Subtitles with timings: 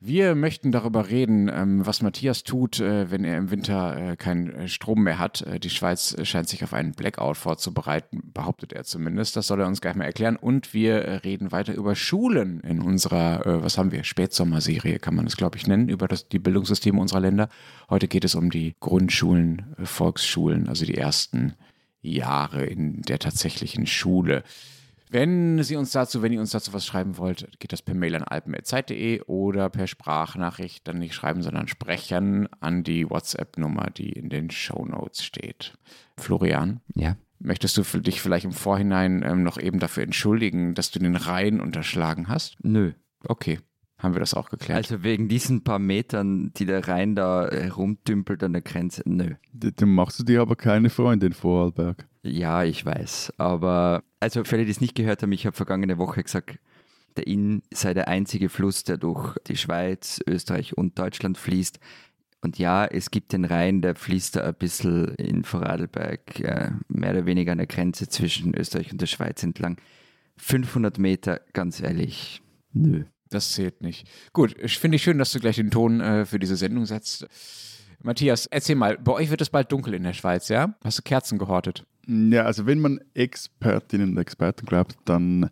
[0.00, 4.48] Wir möchten darüber reden, ähm, was Matthias tut, äh, wenn er im Winter äh, keinen
[4.48, 5.44] äh, Strom mehr hat.
[5.60, 9.34] Die Schweiz scheint sich auf einen Blackout vorzubereiten, behauptet er zumindest.
[9.34, 10.36] Das soll er uns gleich mal erklären.
[10.36, 15.36] Und wir reden weiter über Schulen in unserer, was haben wir, Spätsommerserie kann man es,
[15.36, 17.48] glaube ich, nennen, über das, die Bildungssysteme unserer Länder.
[17.90, 21.54] Heute geht es um die Grundschulen, Volksschulen, also die ersten
[22.00, 24.44] Jahre in der tatsächlichen Schule.
[25.10, 28.14] Wenn Sie uns dazu, wenn ihr uns dazu was schreiben wollt, geht das per Mail
[28.14, 34.28] an alpen.zeit.de oder per Sprachnachricht dann nicht schreiben, sondern sprechen an die WhatsApp-Nummer, die in
[34.28, 35.74] den Show Notes steht.
[36.16, 36.80] Florian?
[36.94, 37.16] Ja.
[37.40, 41.16] Möchtest du für dich vielleicht im Vorhinein ähm, noch eben dafür entschuldigen, dass du den
[41.16, 42.56] Reihen unterschlagen hast?
[42.62, 42.92] Nö.
[43.24, 43.60] Okay.
[43.98, 44.76] Haben wir das auch geklärt?
[44.76, 49.34] Also wegen diesen paar Metern, die der Rhein da herumdümpelt an der Grenze, nö.
[49.52, 52.06] Dann machst du dir aber keine Freunde in Vorarlberg.
[52.22, 53.32] Ja, ich weiß.
[53.38, 56.58] Aber, also für alle, die es nicht gehört haben, ich habe vergangene Woche gesagt,
[57.16, 61.80] der Inn sei der einzige Fluss, der durch die Schweiz, Österreich und Deutschland fließt.
[62.40, 67.10] Und ja, es gibt den Rhein, der fließt da ein bisschen in Vorarlberg, äh, mehr
[67.10, 69.76] oder weniger an der Grenze zwischen Österreich und der Schweiz entlang.
[70.36, 72.40] 500 Meter, ganz ehrlich,
[72.72, 73.04] nö.
[73.30, 74.08] Das zählt nicht.
[74.32, 77.26] Gut, ich finde ich schön, dass du gleich den Ton äh, für diese Sendung setzt.
[78.00, 80.74] Matthias, erzähl mal, bei euch wird es bald dunkel in der Schweiz, ja?
[80.84, 81.84] Hast du Kerzen gehortet?
[82.08, 85.50] Ja, also wenn man Expertinnen und Experten glaubt, dann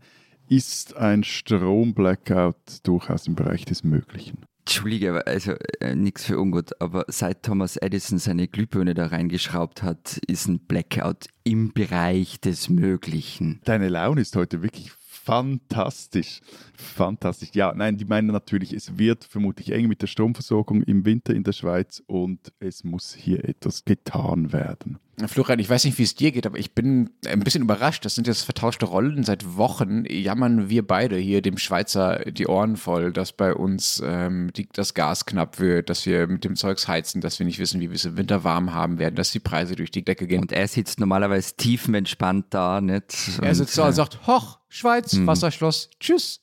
[0.48, 4.38] ist ein Strom-Blackout durchaus im Bereich des Möglichen.
[4.60, 10.18] Entschuldige, also äh, nichts für ungut, aber seit Thomas Edison seine Glühbirne da reingeschraubt hat,
[10.26, 13.60] ist ein Blackout im Bereich des Möglichen.
[13.64, 14.90] Deine Laune ist heute wirklich
[15.26, 16.40] fantastisch.
[16.74, 17.50] Fantastisch.
[17.52, 21.42] Ja, nein, die meinen natürlich, es wird vermutlich eng mit der Stromversorgung im Winter in
[21.42, 24.98] der Schweiz und es muss hier etwas getan werden.
[25.28, 28.04] Florian, ich weiß nicht, wie es dir geht, aber ich bin ein bisschen überrascht.
[28.04, 29.24] Das sind jetzt vertauschte Rollen.
[29.24, 34.52] Seit Wochen jammern wir beide hier dem Schweizer die Ohren voll, dass bei uns ähm,
[34.54, 37.80] die, das Gas knapp wird, dass wir mit dem Zeugs heizen, dass wir nicht wissen,
[37.80, 40.42] wie wir es im Winter warm haben werden, dass die Preise durch die Decke gehen.
[40.42, 43.16] Und er sitzt normalerweise tiefenentspannt da, nicht?
[43.40, 45.26] Er sitzt da und sagt, hoch, Schweiz, hm.
[45.26, 46.40] Wasserschloss, tschüss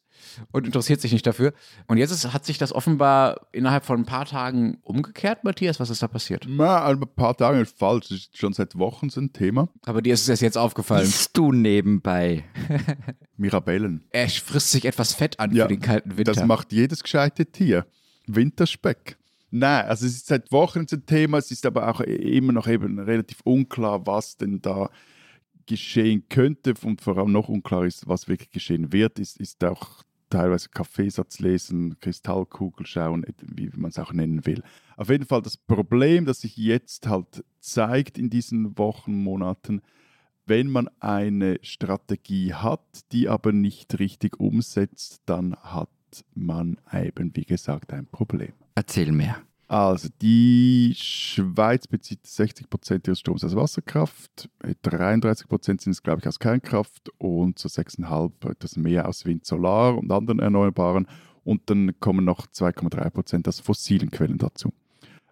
[0.52, 1.54] und interessiert sich nicht dafür.
[1.88, 5.80] Und jetzt ist, hat sich das offenbar innerhalb von ein paar Tagen umgekehrt, Matthias.
[5.80, 6.46] Was ist da passiert?
[6.48, 8.10] Na, ein paar Tage ist falsch.
[8.10, 9.70] Das ist schon seit Wochen so ein Thema.
[9.86, 11.06] Aber dir ist es jetzt aufgefallen.
[11.06, 12.44] Bist du nebenbei?
[13.38, 14.06] Mirabellen.
[14.12, 16.34] Er frisst sich etwas Fett an ja, für den kalten Winter.
[16.34, 17.86] Das macht jedes gescheite Tier.
[18.28, 19.18] Winterspeck.
[19.52, 22.98] Nein, also es ist seit Wochen ein Thema, es ist aber auch immer noch eben
[22.98, 24.90] relativ unklar, was denn da
[25.66, 30.03] geschehen könnte und vor allem noch unklar ist, was wirklich geschehen wird, ist, ist auch
[30.29, 34.63] teilweise Kaffeesatz lesen, Kristallkugel schauen, wie man es auch nennen will.
[34.97, 39.81] Auf jeden Fall das Problem, das sich jetzt halt zeigt in diesen Wochen, Monaten,
[40.46, 42.81] wenn man eine Strategie hat,
[43.12, 45.90] die aber nicht richtig umsetzt, dann hat
[46.34, 48.53] man eben, wie gesagt, ein Problem.
[48.75, 49.41] Erzähl mehr.
[49.73, 54.47] Also die Schweiz bezieht 60 Prozent ihres Stroms aus Wasserkraft,
[54.84, 59.47] 33 Prozent sind es, glaube ich, aus Kernkraft und so 6,5 etwas mehr aus Wind,
[59.47, 61.07] Solar und anderen Erneuerbaren.
[61.44, 64.72] Und dann kommen noch 2,3 Prozent aus fossilen Quellen dazu.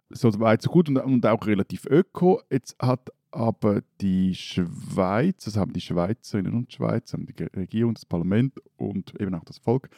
[0.10, 2.42] So weit, so gut und, und auch relativ öko.
[2.50, 8.56] Jetzt hat aber die Schweiz, das haben die Schweizerinnen und Schweizer, die Regierung, das Parlament
[8.76, 9.92] und eben auch das Volk,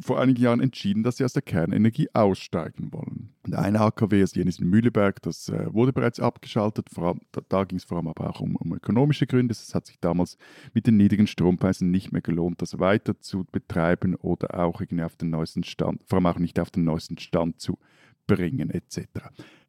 [0.00, 3.34] vor einigen Jahren entschieden, dass sie aus der Kernenergie aussteigen wollen.
[3.46, 6.88] Der eine AKW ist jenes in Mühleberg, das äh, wurde bereits abgeschaltet.
[6.96, 9.52] Allem, da, da ging es vor allem aber auch um, um ökonomische Gründe.
[9.52, 10.36] Es hat sich damals
[10.74, 15.16] mit den niedrigen Strompreisen nicht mehr gelohnt, das weiter zu betreiben oder auch irgendwie auf
[15.16, 17.78] den neuesten Stand, vor allem auch nicht auf den neuesten Stand zu
[18.26, 19.08] bringen etc.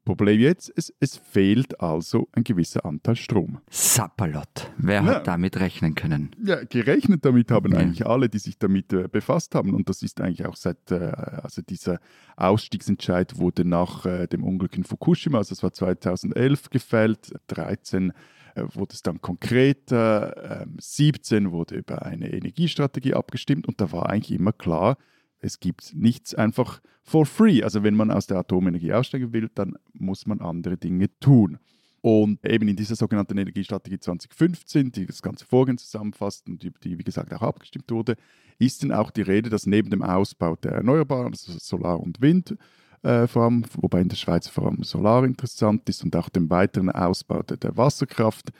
[0.08, 3.60] Problem jetzt, es, es fehlt also ein gewisser Anteil Strom.
[3.70, 4.72] Sapperlot.
[4.78, 5.04] Wer ja.
[5.04, 6.32] hat damit rechnen können?
[6.42, 7.80] Ja, gerechnet damit haben ja.
[7.80, 9.74] eigentlich alle, die sich damit äh, befasst haben.
[9.74, 11.12] Und das ist eigentlich auch seit, äh,
[11.44, 12.00] also dieser
[12.38, 18.14] Ausstiegsentscheid wurde nach äh, dem Unglück in Fukushima, also es war 2011 gefällt, 13
[18.56, 24.08] äh, wurde es dann konkreter, 17 ähm, wurde über eine Energiestrategie abgestimmt und da war
[24.10, 24.96] eigentlich immer klar,
[25.40, 27.64] es gibt nichts einfach for free.
[27.64, 31.60] Also wenn man aus der Atomenergie aussteigen will, dann muss man andere Dinge tun.
[32.02, 36.98] Und eben in dieser sogenannten Energiestrategie 2015, die das ganze Vorgehen zusammenfasst und die, die,
[36.98, 38.16] wie gesagt auch abgestimmt wurde,
[38.60, 42.56] ist dann auch die Rede, dass neben dem Ausbau der Erneuerbaren, also Solar und Wind,
[43.04, 46.50] äh, vor allem, wobei in der Schweiz vor allem Solar interessant ist und auch dem
[46.50, 48.52] weiteren Ausbau der, der Wasserkraft,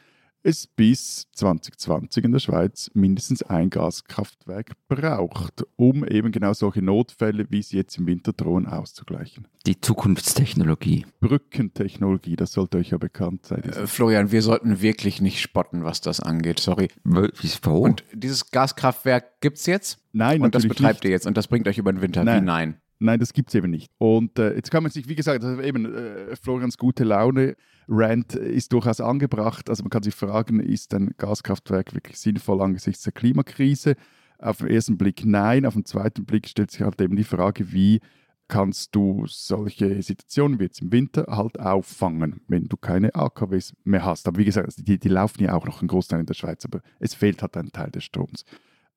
[0.48, 7.48] es bis 2020 in der Schweiz mindestens ein Gaskraftwerk braucht, um eben genau solche Notfälle,
[7.50, 9.48] wie sie jetzt im Winter drohen, auszugleichen.
[9.66, 11.06] Die Zukunftstechnologie.
[11.20, 13.64] Brückentechnologie, das sollte euch ja bekannt sein.
[13.64, 16.88] Äh, Florian, wir sollten wirklich nicht spotten, was das angeht, sorry.
[17.04, 17.74] Wieso?
[17.74, 20.00] Und dieses Gaskraftwerk gibt es jetzt?
[20.14, 21.06] Nein, Und das betreibt nicht.
[21.06, 22.24] ihr jetzt und das bringt euch über den Winter?
[22.24, 22.42] Nein.
[22.42, 22.82] Wie nein?
[23.00, 23.92] Nein, das gibt es eben nicht.
[23.98, 27.56] Und äh, jetzt kann man sich, wie gesagt, also eben äh, Florians gute Laune
[27.88, 29.70] Rant ist durchaus angebracht.
[29.70, 33.96] Also man kann sich fragen, ist ein Gaskraftwerk wirklich sinnvoll angesichts der Klimakrise?
[34.40, 37.72] Auf den ersten Blick nein, auf den zweiten Blick stellt sich halt eben die Frage,
[37.72, 38.00] wie
[38.48, 44.06] kannst du solche Situationen wie jetzt im Winter halt auffangen, wenn du keine AKWs mehr
[44.06, 44.28] hast.
[44.28, 46.64] Aber wie gesagt, also die, die laufen ja auch noch einen Großteil in der Schweiz,
[46.66, 48.46] aber es fehlt halt ein Teil des Stroms.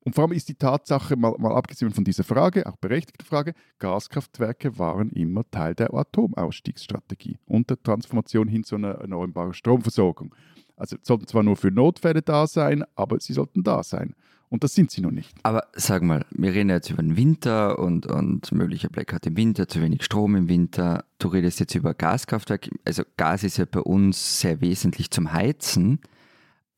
[0.02, 3.52] Und vor allem ist die Tatsache, mal, mal abgesehen von dieser Frage, auch berechtigte Frage,
[3.78, 10.34] Gaskraftwerke waren immer Teil der Atomausstiegsstrategie und der Transformation hin zu einer erneuerbaren Stromversorgung.
[10.76, 14.14] Also sollten zwar nur für Notfälle da sein, aber sie sollten da sein.
[14.48, 15.32] Und das sind sie noch nicht.
[15.44, 19.68] Aber sag mal, wir reden jetzt über den Winter und, und möglicher Blackout im Winter,
[19.68, 21.04] zu wenig Strom im Winter.
[21.18, 22.68] Du redest jetzt über Gaskraftwerk.
[22.84, 26.00] Also Gas ist ja bei uns sehr wesentlich zum Heizen.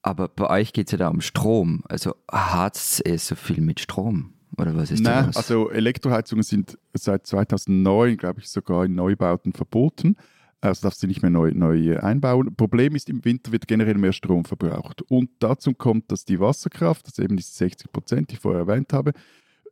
[0.03, 1.85] Aber bei euch geht es ja da um Strom.
[1.89, 4.35] Also harzt es so viel mit Strom?
[4.59, 5.37] Oder was ist da Nein, los?
[5.37, 10.17] also Elektroheizungen sind seit 2009, glaube ich, sogar in Neubauten verboten.
[10.61, 12.55] Also darfst du nicht mehr neu, neu einbauen.
[12.55, 15.03] Problem ist, im Winter wird generell mehr Strom verbraucht.
[15.03, 18.93] Und dazu kommt, dass die Wasserkraft, das eben diese 60 Prozent, die ich vorher erwähnt
[18.93, 19.13] habe,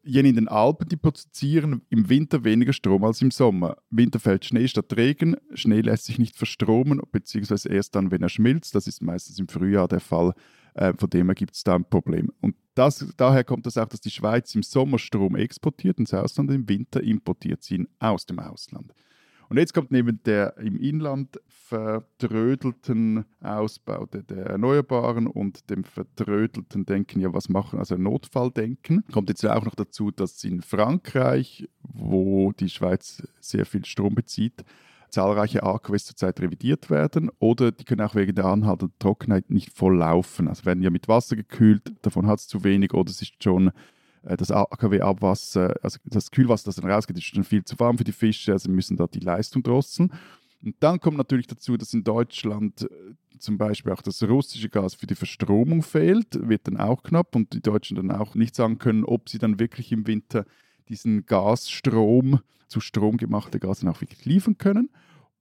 [0.03, 3.77] jene in den Alpen, die produzieren im Winter weniger Strom als im Sommer.
[3.91, 5.37] Im Winter fällt Schnee statt Regen.
[5.55, 8.75] Schnee lässt sich nicht verstromen, beziehungsweise erst dann, wenn er schmilzt.
[8.75, 10.33] Das ist meistens im Frühjahr der Fall.
[10.75, 12.31] Äh, von dem her gibt es da ein Problem.
[12.41, 16.51] Und das, daher kommt das auch, dass die Schweiz im Sommer Strom exportiert ins Ausland,
[16.51, 18.93] im Winter importiert sie ihn aus dem Ausland.
[19.51, 26.87] Und jetzt kommt neben der im Inland verdrödelten Ausbau der, der Erneuerbaren und dem verdrödelten
[26.87, 32.53] Denken, ja, was machen, also Notfalldenken, kommt jetzt auch noch dazu, dass in Frankreich, wo
[32.53, 34.65] die Schweiz sehr viel Strom bezieht,
[35.09, 39.97] zahlreiche AKWs zurzeit revidiert werden oder die können auch wegen der anhaltenden Trockenheit nicht voll
[39.97, 40.47] laufen.
[40.47, 43.73] Also werden ja mit Wasser gekühlt, davon hat es zu wenig oder es ist schon
[44.23, 48.13] das AKW-Abwasser, also das Kühlwasser, das dann rausgeht, ist schon viel zu warm für die
[48.13, 50.13] Fische, also müssen da die Leistung drosseln.
[50.63, 52.89] Und dann kommt natürlich dazu, dass in Deutschland äh,
[53.39, 57.55] zum Beispiel auch das russische Gas für die Verstromung fehlt, wird dann auch knapp und
[57.55, 60.45] die Deutschen dann auch nicht sagen können, ob sie dann wirklich im Winter
[60.89, 64.91] diesen Gasstrom zu Strom gemachte Gas dann auch wirklich liefern können.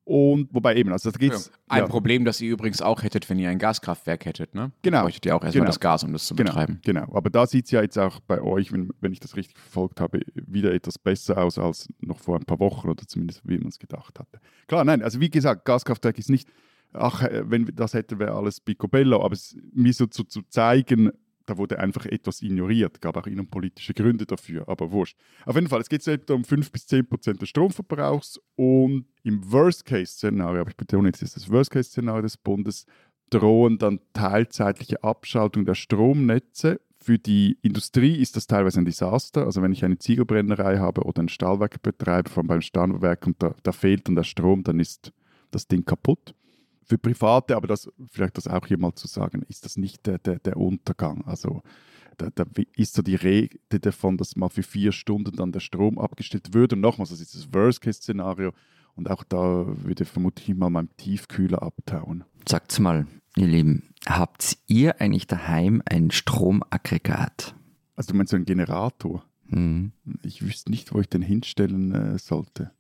[0.10, 1.52] Und wobei eben, also da geht's.
[1.68, 4.72] Ein ja, Problem, das ihr übrigens auch hättet, wenn ihr ein Gaskraftwerk hättet, ne?
[4.82, 5.04] Genau.
[5.04, 5.68] Bräuchtet ihr auch erstmal Genau.
[5.68, 6.80] das Gas, um das zu Genau, betreiben.
[6.84, 7.14] genau.
[7.14, 10.02] Aber da sieht es ja jetzt auch bei euch, wenn, wenn ich das richtig verfolgt
[10.02, 13.68] habe, wieder etwas besser aus als noch vor ein paar Wochen oder zumindest wie man
[13.68, 14.40] es gedacht hatte.
[14.66, 16.50] Klar, nein, also wie gesagt, Gaskraftwerk ist nicht,
[16.92, 20.42] ach, äh, wenn wir das hätte, wäre alles picobello, aber es, mir so zu, zu
[20.50, 21.12] zeigen,
[21.50, 25.18] da wurde einfach etwas ignoriert, gab auch innenpolitische Gründe dafür, aber wurscht.
[25.46, 29.52] Auf jeden Fall, es geht etwa um 5 bis 10 Prozent des Stromverbrauchs und im
[29.52, 32.86] Worst-Case-Szenario, aber ich betone jetzt, das ist das Worst-Case-Szenario des Bundes,
[33.32, 36.82] drohen dann teilzeitliche Abschaltung der Stromnetze.
[37.02, 39.46] Für die Industrie ist das teilweise ein Desaster.
[39.46, 43.42] Also wenn ich eine Ziegelbrennerei habe oder ein Stahlwerk betreibe, vor allem beim Stahlwerk und
[43.42, 45.14] da, da fehlt dann der Strom, dann ist
[45.52, 46.36] das Ding kaputt.
[46.90, 50.18] Für Private, aber das vielleicht das auch hier mal zu sagen, ist das nicht der,
[50.18, 51.24] der, der Untergang.
[51.26, 51.62] Also
[52.18, 52.46] da, da
[52.76, 56.76] ist so die Rede davon, dass mal für vier Stunden dann der Strom abgestellt würde.
[56.76, 58.54] Und nochmals, das ist das Worst-Case-Szenario.
[58.96, 62.24] Und auch da würde vermutlich mal mein Tiefkühler abtauen.
[62.48, 63.06] Sagt's mal,
[63.38, 67.56] ihr Lieben, habt ihr eigentlich daheim ein Stromaggregat?
[67.96, 69.24] Also du meinst so einen Generator?
[69.50, 69.92] Hm.
[70.24, 72.72] Ich wüsste nicht, wo ich den hinstellen äh, sollte.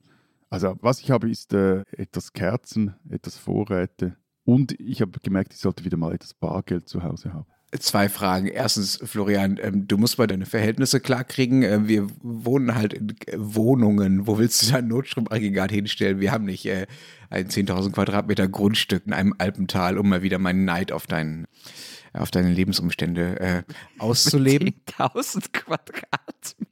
[0.50, 4.16] Also was ich habe, ist äh, etwas Kerzen, etwas Vorräte
[4.50, 7.46] und ich habe gemerkt, ich sollte wieder mal etwas Bargeld zu Hause haben.
[7.78, 8.48] Zwei Fragen.
[8.48, 11.62] Erstens, Florian, ähm, du musst mal deine Verhältnisse klarkriegen.
[11.62, 14.26] Äh, wir wohnen halt in äh, Wohnungen.
[14.26, 16.20] Wo willst du da ein Notstromaggregat hinstellen?
[16.20, 16.88] Wir haben nicht äh,
[17.30, 21.46] ein 10.000 Quadratmeter Grundstück in einem Alpental, um mal wieder meinen Neid auf deinen
[22.12, 23.64] auf deine Lebensumstände äh,
[24.00, 24.74] auszuleben.
[24.98, 26.66] 10.000 Quadratmeter.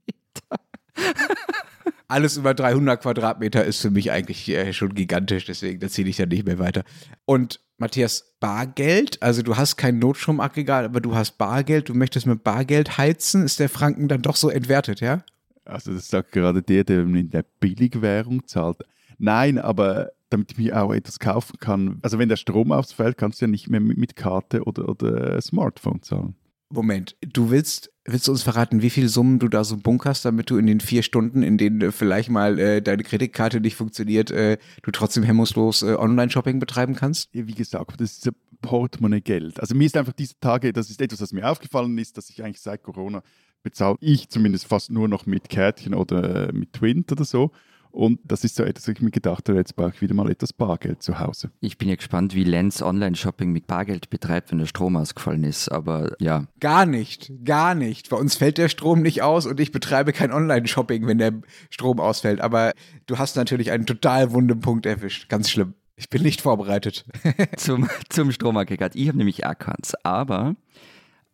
[2.09, 6.25] Alles über 300 Quadratmeter ist für mich eigentlich äh, schon gigantisch, deswegen erzähle ich da
[6.25, 6.83] nicht mehr weiter.
[7.25, 12.43] Und Matthias, Bargeld, also du hast kein Notstromaggregat, aber du hast Bargeld, du möchtest mit
[12.43, 15.23] Bargeld heizen, ist der Franken dann doch so entwertet, ja?
[15.65, 18.77] Also das sagt gerade der, der in der Billigwährung zahlt.
[19.17, 21.99] Nein, aber damit ich mir auch etwas kaufen kann.
[22.01, 26.01] Also wenn der Strom ausfällt, kannst du ja nicht mehr mit, Karte oder, oder Smartphone
[26.01, 26.35] zahlen.
[26.69, 30.49] Moment, du willst, willst du uns verraten, wie viel Summen du da so bunkerst, damit
[30.49, 34.31] du in den vier Stunden, in denen äh, vielleicht mal äh, deine Kreditkarte nicht funktioniert,
[34.31, 37.33] äh, du trotzdem hemmungslos äh, Online-Shopping betreiben kannst?
[37.33, 39.59] Ja, wie gesagt, das ist ja Portemonnaie-Geld.
[39.61, 42.43] Also mir ist einfach diese Tage, das ist etwas, was mir aufgefallen ist, dass ich
[42.43, 43.23] eigentlich seit Corona
[43.63, 47.51] bezahle ich zumindest fast nur noch mit Kärtchen oder äh, mit Twint oder so.
[47.97, 50.29] Und das ist so etwas, was ich mir gedacht habe, jetzt brauche ich wieder mal
[50.29, 51.49] etwas Bargeld zu Hause.
[51.61, 55.69] Ich bin ja gespannt, wie Lenz Online-Shopping mit Bargeld betreibt, wenn der Strom ausgefallen ist.
[55.69, 56.45] Aber ja.
[56.59, 58.11] Gar nicht, gar nicht.
[58.11, 61.99] Bei uns fällt der Strom nicht aus und ich betreibe kein Online-Shopping, wenn der Strom
[61.99, 62.39] ausfällt.
[62.39, 62.71] Aber
[63.07, 65.27] du hast natürlich einen total wunden Punkt erwischt.
[65.27, 65.73] Ganz schlimm.
[65.95, 67.03] Ich bin nicht vorbereitet.
[67.57, 68.95] zum, zum Stromaggregat.
[68.95, 69.95] Ich habe nämlich auch keins.
[70.03, 70.55] Aber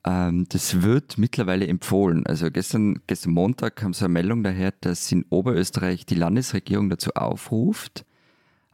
[0.03, 2.25] das wird mittlerweile empfohlen.
[2.27, 7.11] Also gestern, gestern Montag kam so eine Meldung daher, dass in Oberösterreich die Landesregierung dazu
[7.13, 8.05] aufruft,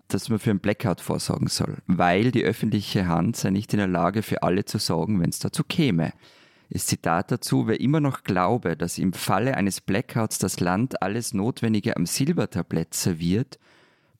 [0.07, 3.88] dass man für einen Blackout vorsorgen soll, weil die öffentliche Hand sei nicht in der
[3.88, 6.13] Lage, für alle zu sorgen, wenn es dazu käme.
[6.71, 11.36] Das Zitat dazu, wer immer noch glaube, dass im Falle eines Blackouts das Land alles
[11.36, 13.59] Notwendige am Silbertablett serviert,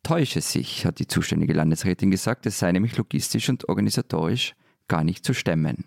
[0.04, 4.56] täusche sich, hat die zuständige Landesrätin gesagt, es sei nämlich logistisch und organisatorisch
[4.88, 5.86] gar nicht zu stemmen.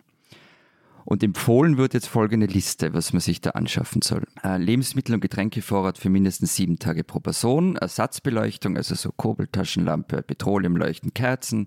[1.05, 4.25] Und empfohlen wird jetzt folgende Liste, was man sich da anschaffen soll.
[4.43, 11.13] Äh, Lebensmittel- und Getränkevorrat für mindestens sieben Tage pro Person, Ersatzbeleuchtung, also so Kurbeltaschenlampe, Petroleumleuchten,
[11.13, 11.67] Kerzen,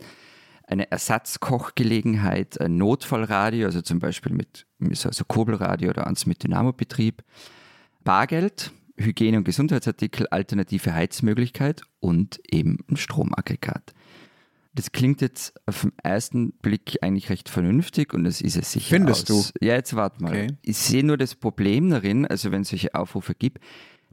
[0.68, 7.24] eine Ersatzkochgelegenheit, ein Notfallradio, also zum Beispiel mit also Kurbelradio oder eins mit Dynamobetrieb,
[8.04, 13.94] Bargeld, Hygiene- und Gesundheitsartikel, alternative Heizmöglichkeit und eben ein Stromaggregat.
[14.76, 18.96] Das klingt jetzt auf den ersten Blick eigentlich recht vernünftig und das ist es sicher.
[18.96, 19.54] Findest aus.
[19.54, 19.66] du?
[19.66, 20.32] Ja, jetzt warte mal.
[20.32, 20.48] Okay.
[20.64, 23.60] Ich sehe nur das Problem darin, also wenn es solche Aufrufe gibt,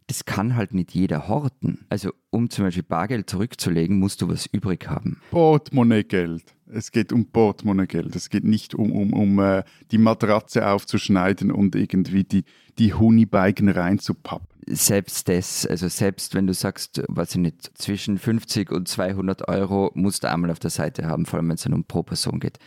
[0.07, 1.87] das kann halt nicht jeder horten.
[1.89, 5.21] Also um zum Beispiel Bargeld zurückzulegen, musst du was übrig haben.
[5.31, 6.45] Portemonnaie-Geld.
[6.67, 8.15] Es geht um Portemonnaie-Geld.
[8.15, 12.45] Es geht nicht um, um, um uh, die Matratze aufzuschneiden und irgendwie die,
[12.79, 18.71] die Honigbalken reinzupappen selbst das, also selbst wenn du sagst, was ich nicht, zwischen 50
[18.71, 21.75] und 200 Euro musst du einmal auf der Seite haben, vor allem wenn es dann
[21.75, 22.59] um pro Person geht.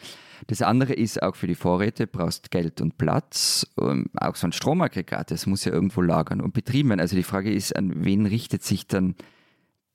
[0.48, 4.52] Das andere ist auch für die Vorräte, brauchst Geld und Platz, ähm, auch so ein
[4.52, 7.00] Stromaggregat, das muss ja irgendwo lagern und betrieben werden.
[7.00, 9.16] Also die Frage ist, an wen richtet sich dann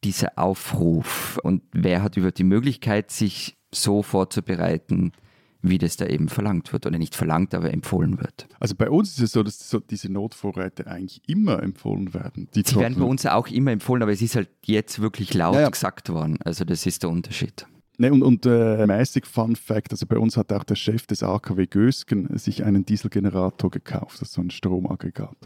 [0.02, 5.12] dieser Aufruf und wer hat über die Möglichkeit, sich so vorzubereiten,
[5.62, 8.48] wie das da eben verlangt wird oder nicht verlangt, aber empfohlen wird.
[8.58, 12.48] Also bei uns ist es so, dass so diese Notvorräte eigentlich immer empfohlen werden.
[12.54, 15.54] Die Sie werden bei uns auch immer empfohlen, aber es ist halt jetzt wirklich laut
[15.54, 15.68] naja.
[15.68, 16.38] gesagt worden.
[16.44, 17.66] Also das ist der Unterschied.
[17.98, 21.22] Ne, und, und äh, mäßig Fun Fact, also bei uns hat auch der Chef des
[21.22, 25.36] AKW Gösgen sich einen Dieselgenerator gekauft, also so ein Stromaggregat.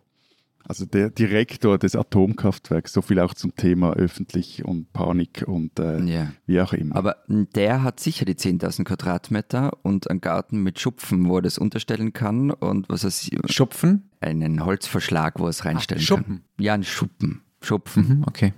[0.66, 6.00] Also der Direktor des Atomkraftwerks, so viel auch zum Thema öffentlich und Panik und äh,
[6.00, 6.32] yeah.
[6.46, 6.96] wie auch immer.
[6.96, 11.58] Aber der hat sicher die 10.000 Quadratmeter und einen Garten mit Schupfen, wo er das
[11.58, 13.10] unterstellen kann und was er
[13.50, 14.08] Schupfen?
[14.20, 16.24] Einen Holzverschlag, wo er es reinstellen Ach, Schuppen.
[16.24, 16.64] kann.
[16.64, 17.42] Ja, ein Schuppen.
[17.60, 18.08] Schupfen.
[18.08, 18.52] Mhm, okay.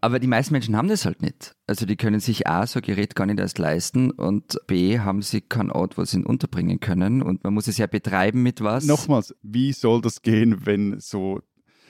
[0.00, 1.54] Aber die meisten Menschen haben das halt nicht.
[1.66, 5.22] Also die können sich A, so ein Gerät gar nicht erst leisten und B, haben
[5.22, 8.62] sie keinen Ort, wo sie ihn unterbringen können und man muss es ja betreiben mit
[8.62, 8.84] was.
[8.84, 11.40] Nochmals, wie soll das gehen, wenn so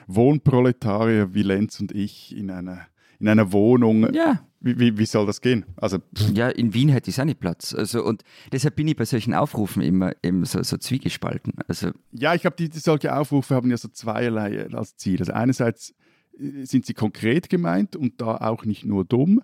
[0.07, 2.87] Wohnproletarier wie Lenz und ich in einer,
[3.21, 4.41] in einer Wohnung ja.
[4.63, 5.65] Wie, wie, wie, soll das gehen?
[5.77, 6.01] Also,
[6.35, 7.75] ja, in Wien hätte ich auch nicht Platz.
[7.75, 11.55] Also, und deshalb bin ich bei solchen Aufrufen immer, immer so, so zwiegespalten.
[11.67, 15.19] Also, ja, ich glaube, die, die, solche Aufrufe haben ja so zweierlei als Ziel.
[15.21, 15.95] Also einerseits
[16.63, 19.43] sind sie konkret gemeint und da auch nicht nur dumm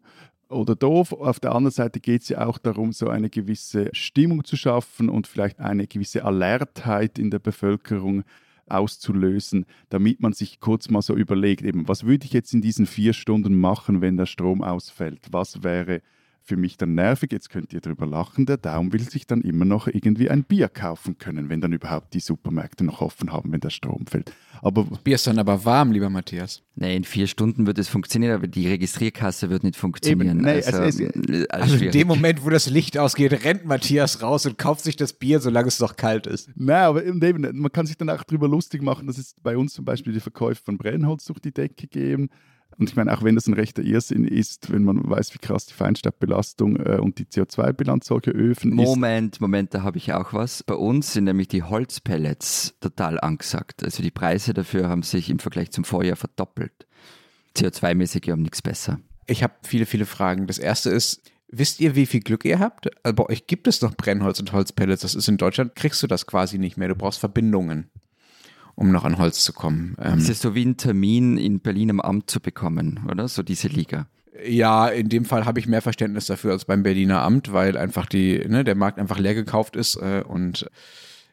[0.48, 1.12] oder doof.
[1.12, 5.08] Auf der anderen Seite geht es ja auch darum, so eine gewisse Stimmung zu schaffen
[5.08, 8.24] und vielleicht eine gewisse Alertheit in der Bevölkerung
[8.68, 12.86] auszulösen, damit man sich kurz mal so überlegt, eben, was würde ich jetzt in diesen
[12.86, 15.26] vier Stunden machen, wenn der Strom ausfällt?
[15.30, 16.02] Was wäre
[16.46, 17.32] für mich dann nervig.
[17.32, 18.46] Jetzt könnt ihr drüber lachen.
[18.46, 22.14] Der Daumen will sich dann immer noch irgendwie ein Bier kaufen können, wenn dann überhaupt
[22.14, 24.32] die Supermärkte noch offen haben, wenn der Strom fällt.
[24.62, 26.62] Aber Bier ist dann aber warm, lieber Matthias.
[26.76, 30.38] Nee, in vier Stunden wird es funktionieren, aber die Registrierkasse wird nicht funktionieren.
[30.38, 34.22] Eben, nee, also, es, es, also in dem Moment, wo das Licht ausgeht, rennt Matthias
[34.22, 36.50] raus und kauft sich das Bier, solange es noch kalt ist.
[36.54, 39.72] Nein, aber eben, man kann sich dann auch darüber lustig machen, dass es bei uns
[39.72, 42.30] zum Beispiel die Verkäufe von Brennholz durch die Decke geben.
[42.78, 45.66] Und ich meine, auch wenn das ein rechter Irrsinn ist, wenn man weiß, wie krass
[45.66, 48.94] die Feinstaubbelastung äh, und die CO2-Bilanz solcher Öfen Moment, ist.
[48.96, 50.62] Moment, Moment, da habe ich auch was.
[50.62, 53.82] Bei uns sind nämlich die Holzpellets total angesagt.
[53.82, 56.86] Also die Preise dafür haben sich im Vergleich zum Vorjahr verdoppelt.
[57.56, 59.00] CO2-mäßig haben nichts besser.
[59.26, 60.46] Ich habe viele, viele Fragen.
[60.46, 62.88] Das erste ist, Wisst ihr, wie viel Glück ihr habt?
[63.04, 65.02] Also bei euch gibt es noch Brennholz und Holzpellets.
[65.02, 66.88] Das ist in Deutschland, kriegst du das quasi nicht mehr.
[66.88, 67.88] Du brauchst Verbindungen
[68.76, 69.96] um noch an Holz zu kommen.
[70.00, 73.26] Ähm, es ist so wie ein Termin in Berlin am Amt zu bekommen, oder?
[73.26, 74.06] So diese Liga.
[74.46, 78.04] Ja, in dem Fall habe ich mehr Verständnis dafür als beim Berliner Amt, weil einfach
[78.04, 80.70] die, ne, der Markt einfach leer gekauft ist äh, und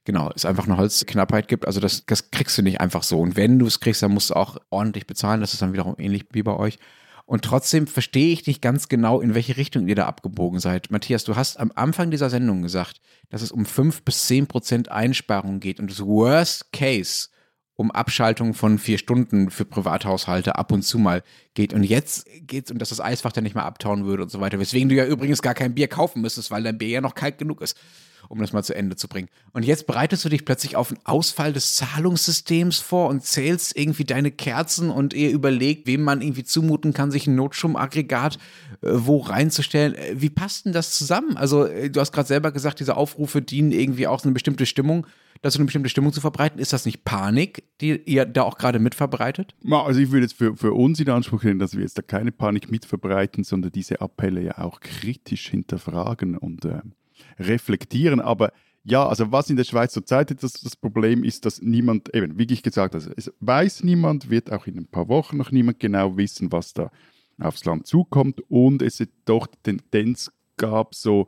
[0.05, 1.67] genau, es einfach eine Holzknappheit gibt.
[1.67, 3.19] Also das, das kriegst du nicht einfach so.
[3.19, 5.41] Und wenn du es kriegst, dann musst du auch ordentlich bezahlen.
[5.41, 6.79] Das ist dann wiederum ähnlich wie bei euch.
[7.25, 10.91] Und trotzdem verstehe ich nicht ganz genau, in welche Richtung ihr da abgebogen seid.
[10.91, 14.89] Matthias, du hast am Anfang dieser Sendung gesagt, dass es um 5 bis 10 Prozent
[14.89, 17.29] Einsparungen geht und das Worst Case
[17.75, 21.73] um Abschaltung von vier Stunden für Privathaushalte ab und zu mal geht.
[21.73, 24.39] Und jetzt geht es um, dass das Eisfach dann nicht mehr abtauen würde und so
[24.39, 24.59] weiter.
[24.59, 27.37] Weswegen du ja übrigens gar kein Bier kaufen müsstest, weil dein Bier ja noch kalt
[27.37, 27.77] genug ist
[28.29, 29.29] um das mal zu Ende zu bringen.
[29.51, 34.05] Und jetzt bereitest du dich plötzlich auf einen Ausfall des Zahlungssystems vor und zählst irgendwie
[34.05, 38.35] deine Kerzen und ihr überlegt, wem man irgendwie zumuten kann, sich ein Notstromaggregat
[38.81, 39.95] äh, wo reinzustellen.
[39.95, 41.37] Äh, wie passt denn das zusammen?
[41.37, 44.65] Also, äh, du hast gerade selber gesagt, diese Aufrufe dienen irgendwie auch so eine bestimmte
[44.65, 45.07] Stimmung
[45.43, 46.59] dazu eine bestimmte Stimmung zu verbreiten.
[46.59, 49.55] Ist das nicht Panik, die ihr da auch gerade mitverbreitet?
[49.85, 52.31] Also ich würde jetzt für, für uns in Anspruch nehmen, dass wir jetzt da keine
[52.31, 56.81] Panik mitverbreiten, sondern diese Appelle ja auch kritisch hinterfragen und äh,
[57.39, 58.21] reflektieren.
[58.21, 58.53] Aber
[58.85, 62.47] ja, also was in der Schweiz zurzeit das, das Problem ist, dass niemand, eben, wie
[62.49, 66.15] ich gesagt habe, es weiß niemand, wird auch in ein paar Wochen noch niemand genau
[66.17, 66.89] wissen, was da
[67.37, 71.27] aufs Land zukommt und es doch die Tendenz gab, so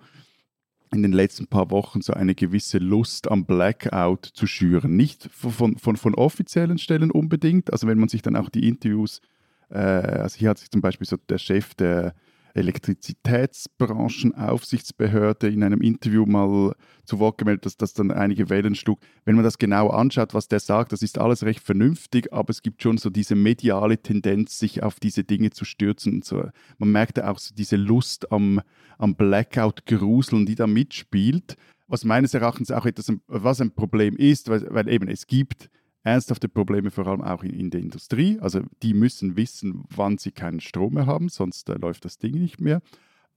[0.96, 4.96] in den letzten paar Wochen so eine gewisse Lust am Blackout zu schüren.
[4.96, 9.22] Nicht von, von, von offiziellen Stellen unbedingt, also wenn man sich dann auch die Interviews,
[9.70, 12.16] äh, also hier hat sich zum Beispiel so der Chef der
[12.56, 19.00] Elektrizitätsbranchenaufsichtsbehörde in einem Interview mal zu Wort gemeldet, dass das dann einige Wellen schlug.
[19.26, 22.62] Wenn man das genau anschaut, was der sagt, das ist alles recht vernünftig, aber es
[22.62, 26.14] gibt schon so diese mediale Tendenz, sich auf diese Dinge zu stürzen.
[26.14, 26.46] Und so.
[26.78, 28.62] Man merkte auch so diese Lust am,
[28.98, 31.58] am Blackout-Gruseln, die da mitspielt,
[31.88, 35.70] was meines Erachtens auch etwas, was ein Problem ist, weil, weil eben es gibt
[36.06, 38.40] ernsthafte Probleme, vor allem auch in, in, der Industrie.
[38.40, 42.36] Also die müssen wissen, wann sie keinen Strom mehr haben, sonst äh, läuft das Ding
[42.36, 42.82] nicht mehr.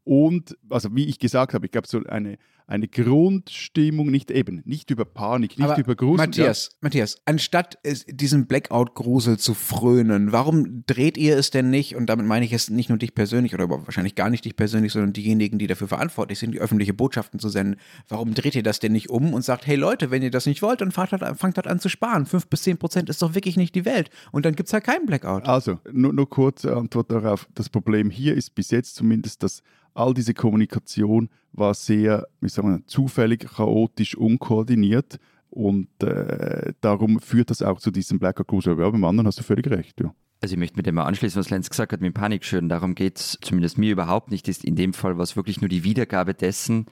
[0.04, 4.90] Und, also wie ich gesagt habe, ich glaube, so eine, eine Grundstimmung, nicht eben, nicht
[4.90, 6.26] über Panik, nicht Aber über Grusel.
[6.26, 6.78] Matthias, ja.
[6.82, 12.44] Matthias, anstatt diesen Blackout-Grusel zu frönen, warum dreht ihr es denn nicht, und damit meine
[12.44, 15.66] ich es nicht nur dich persönlich oder wahrscheinlich gar nicht dich persönlich, sondern diejenigen, die
[15.66, 19.32] dafür verantwortlich sind, die öffentliche Botschaften zu senden, warum dreht ihr das denn nicht um
[19.32, 21.80] und sagt, hey Leute, wenn ihr das nicht wollt, dann fangt halt, fangt halt an
[21.80, 22.26] zu sparen.
[22.26, 24.10] Fünf bis zehn Prozent ist doch wirklich nicht die Welt.
[24.30, 25.46] Und dann gibt es halt keinen Blackout.
[25.46, 27.48] Also, nur, nur kurze Antwort darauf.
[27.54, 29.62] Das Problem hier ist bis jetzt zumindest, dass
[29.94, 35.18] all diese Kommunikation war sehr, wie sagen wir, zufällig, chaotisch, unkoordiniert
[35.50, 38.70] und äh, darum führt das auch zu diesem Blackout Cruise.
[38.70, 40.14] Aber beim anderen hast du völlig recht, ja.
[40.40, 42.68] Also ich möchte mit dem anschließen, was Lenz gesagt hat mit Panikschüren.
[42.68, 44.46] Darum geht es zumindest mir überhaupt nicht.
[44.46, 46.86] Ist in dem Fall was wirklich nur die Wiedergabe dessen,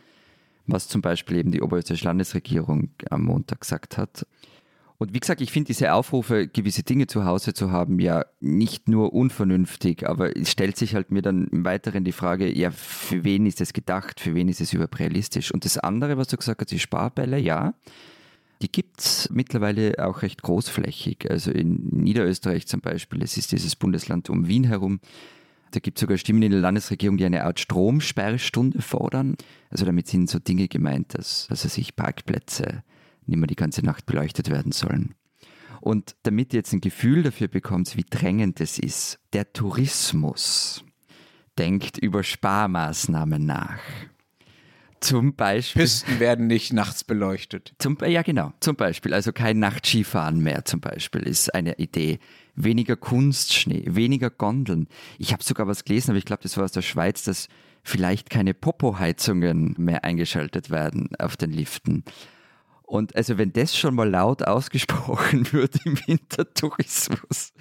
[0.67, 4.27] was zum Beispiel eben die Oberösterreichische Landesregierung am Montag gesagt hat.
[4.99, 8.89] Und wie gesagt, ich finde diese Aufrufe, gewisse Dinge zu Hause zu haben, ja nicht
[8.89, 13.23] nur unvernünftig, aber es stellt sich halt mir dann im Weiteren die Frage, ja, für
[13.23, 15.53] wen ist es gedacht, für wen ist es überhaupt realistisch?
[15.53, 17.75] Und das andere, was du gesagt hast, die Sparbälle, ja,
[18.63, 21.31] die gibt es mittlerweile auch recht großflächig.
[21.31, 25.01] Also in Niederösterreich zum Beispiel, es ist dieses Bundesland um Wien herum,
[25.73, 29.37] da gibt es sogar Stimmen in der Landesregierung, die eine Art Stromsperrstunde fordern.
[29.69, 32.83] Also damit sind so Dinge gemeint, dass, dass sich Parkplätze
[33.27, 35.15] nicht mehr die ganze Nacht beleuchtet werden sollen.
[35.81, 40.85] Und damit ihr jetzt ein Gefühl dafür bekommt, wie drängend es ist, der Tourismus
[41.59, 43.79] denkt über Sparmaßnahmen nach.
[45.01, 45.83] Zum Beispiel.
[45.83, 47.75] Pisten werden nicht nachts beleuchtet.
[47.79, 48.53] Zum, ja, genau.
[48.61, 49.13] Zum Beispiel.
[49.15, 52.19] Also kein Nachtskifahren mehr, zum Beispiel, ist eine Idee.
[52.55, 54.89] Weniger Kunstschnee, weniger Gondeln.
[55.19, 57.49] Ich habe sogar was gelesen, aber ich glaube, das war aus der Schweiz, dass
[57.83, 62.03] vielleicht keine Popo-Heizungen mehr eingeschaltet werden auf den Liften.
[62.87, 67.53] Und also wenn das schon mal laut ausgesprochen wird im Wintertourismus,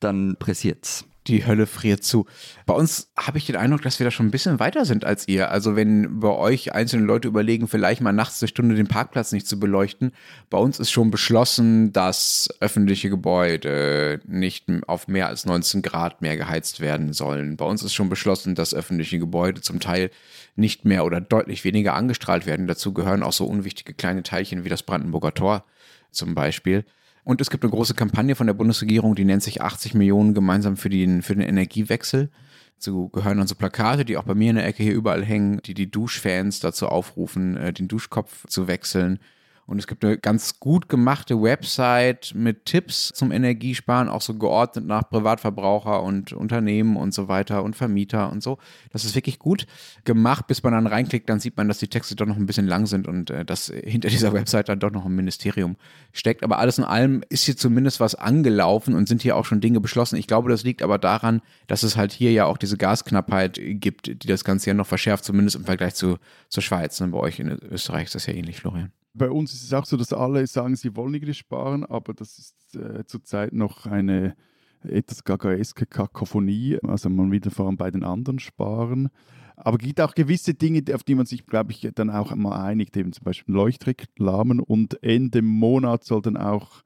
[0.00, 2.26] dann pressiert's die Hölle friert zu.
[2.66, 5.26] Bei uns habe ich den Eindruck, dass wir da schon ein bisschen weiter sind als
[5.28, 5.50] ihr.
[5.50, 9.46] Also wenn bei euch einzelne Leute überlegen, vielleicht mal nachts eine Stunde den Parkplatz nicht
[9.46, 10.12] zu beleuchten,
[10.50, 16.36] bei uns ist schon beschlossen, dass öffentliche Gebäude nicht auf mehr als 19 Grad mehr
[16.36, 17.56] geheizt werden sollen.
[17.56, 20.10] Bei uns ist schon beschlossen, dass öffentliche Gebäude zum Teil
[20.56, 22.66] nicht mehr oder deutlich weniger angestrahlt werden.
[22.66, 25.64] Dazu gehören auch so unwichtige kleine Teilchen wie das Brandenburger Tor
[26.10, 26.84] zum Beispiel.
[27.24, 30.76] Und es gibt eine große Kampagne von der Bundesregierung, die nennt sich 80 Millionen gemeinsam
[30.76, 32.30] für den, für den Energiewechsel.
[32.76, 35.60] Dazu gehören dann so Plakate, die auch bei mir in der Ecke hier überall hängen,
[35.64, 39.20] die die Duschfans dazu aufrufen, äh, den Duschkopf zu wechseln.
[39.66, 44.84] Und es gibt eine ganz gut gemachte Website mit Tipps zum Energiesparen, auch so geordnet
[44.84, 48.58] nach Privatverbraucher und Unternehmen und so weiter und Vermieter und so.
[48.92, 49.66] Das ist wirklich gut
[50.04, 50.46] gemacht.
[50.46, 52.86] Bis man dann reinklickt, dann sieht man, dass die Texte doch noch ein bisschen lang
[52.86, 55.76] sind und äh, dass hinter dieser Website dann doch noch ein Ministerium
[56.12, 56.42] steckt.
[56.42, 59.80] Aber alles in allem ist hier zumindest was angelaufen und sind hier auch schon Dinge
[59.80, 60.16] beschlossen.
[60.16, 64.08] Ich glaube, das liegt aber daran, dass es halt hier ja auch diese Gasknappheit gibt,
[64.08, 66.18] die das Ganze ja noch verschärft, zumindest im Vergleich zu,
[66.50, 67.00] zur Schweiz.
[67.00, 69.84] Und bei euch in Österreich ist das ja ähnlich, Florian bei uns ist es auch
[69.84, 74.34] so, dass alle sagen, sie wollen irgendwie sparen, aber das ist äh, zurzeit noch eine
[74.82, 79.08] etwas gagaeske Kakophonie, also man wieder vor allem bei den anderen sparen.
[79.56, 82.60] Aber es gibt auch gewisse Dinge, auf die man sich, glaube ich, dann auch mal
[82.60, 86.82] einigt, eben zum Beispiel Leuchtreklamen und Ende Monat soll dann auch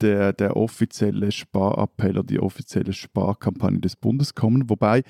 [0.00, 4.70] der, der offizielle Sparappell oder die offizielle Sparkampagne des Bundes kommen.
[4.70, 5.02] Wobei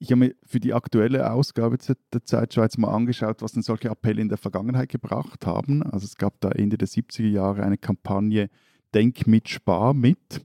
[0.00, 4.22] ich habe mir für die aktuelle Ausgabe der Zeitschweiz mal angeschaut, was denn solche Appelle
[4.22, 5.82] in der Vergangenheit gebracht haben.
[5.82, 8.48] Also es gab da Ende der 70er Jahre eine Kampagne
[8.94, 10.44] Denk mit, Spar mit,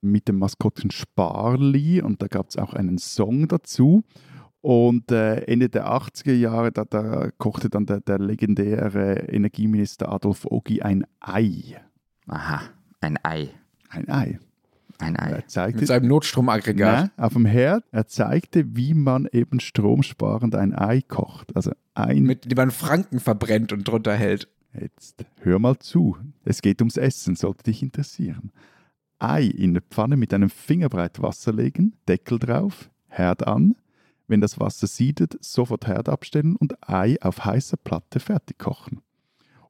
[0.00, 4.02] mit dem Maskottchen Sparli und da gab es auch einen Song dazu.
[4.62, 10.46] Und äh, Ende der 80er Jahre, da, da kochte dann der, der, legendäre Energieminister Adolf
[10.46, 11.76] Ogi ein Ei.
[12.26, 12.62] Aha,
[13.00, 13.50] ein Ei.
[13.90, 14.40] Ein Ei.
[14.98, 15.30] Ein Ei.
[15.30, 17.12] Er zeigte, Mit seinem Notstromaggregat.
[17.16, 17.84] Na, auf dem Herd.
[17.90, 21.54] Er zeigte, wie man eben stromsparend ein Ei kocht.
[21.54, 22.22] Also ein.
[22.22, 24.48] Mit dem man Franken verbrennt und drunter hält.
[24.78, 26.16] Jetzt hör mal zu.
[26.44, 28.52] Es geht ums Essen, sollte dich interessieren.
[29.18, 33.76] Ei in eine Pfanne mit einem Fingerbreit Wasser legen, Deckel drauf, Herd an,
[34.28, 39.00] wenn das Wasser siedet, sofort Herd abstellen und Ei auf heißer Platte fertig kochen.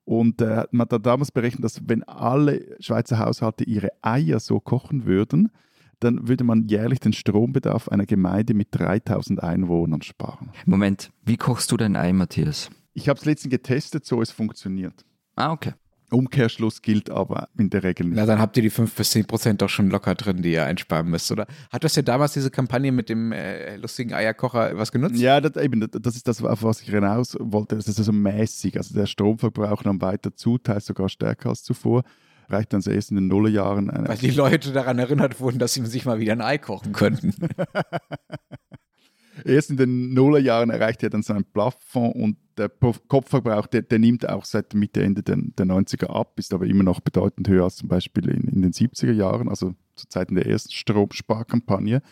[0.07, 5.05] Und äh, man hat damals berechnet, dass wenn alle Schweizer Haushalte ihre Eier so kochen
[5.05, 5.51] würden,
[5.99, 10.53] dann würde man jährlich den Strombedarf einer Gemeinde mit 3000 Einwohnern sparen.
[10.65, 12.71] Moment, wie kochst du dein Ei, Matthias?
[12.93, 15.05] Ich habe es letztens getestet, so es funktioniert.
[15.35, 15.73] Ah, okay.
[16.11, 18.17] Umkehrschluss gilt aber in der Regel nicht.
[18.17, 20.65] Na, dann habt ihr die 5 bis 10 Prozent doch schon locker drin, die ihr
[20.65, 21.47] einsparen müsst, oder?
[21.71, 25.17] Hat das ja damals diese Kampagne mit dem äh, lustigen Eierkocher was genutzt?
[25.17, 27.77] Ja, das, eben, das ist das, auf was ich hinaus wollte.
[27.77, 28.77] Das ist so mäßig.
[28.77, 32.03] Also der Stromverbrauch nahm weiter zu, teils sogar stärker als zuvor.
[32.49, 33.91] Reicht dann erst in den Nullerjahren.
[33.93, 37.35] Weil die Leute daran erinnert wurden, dass sie sich mal wieder ein Ei kochen könnten.
[39.45, 44.29] erst in den Nullerjahren erreicht er dann sein Plafond und der Kopfverbrauch, der, der, nimmt
[44.29, 47.77] auch seit Mitte, Ende der, der 90er ab, ist aber immer noch bedeutend höher als
[47.77, 52.03] zum Beispiel in, in den 70er Jahren, also zu Zeiten der ersten Stromsparkampagne.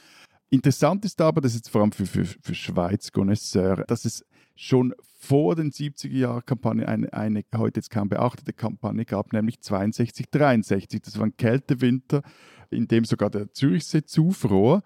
[0.50, 4.24] Interessant ist aber, das ist jetzt vor allem für, für, für Schweiz Connoisseur, dass es
[4.56, 9.60] schon vor den 70er Jahren Kampagne eine, eine heute jetzt kaum beachtete Kampagne gab, nämlich
[9.60, 11.02] 62, 63.
[11.02, 12.22] Das war ein Kältewinter,
[12.70, 14.82] in dem sogar der Zürichsee zufror.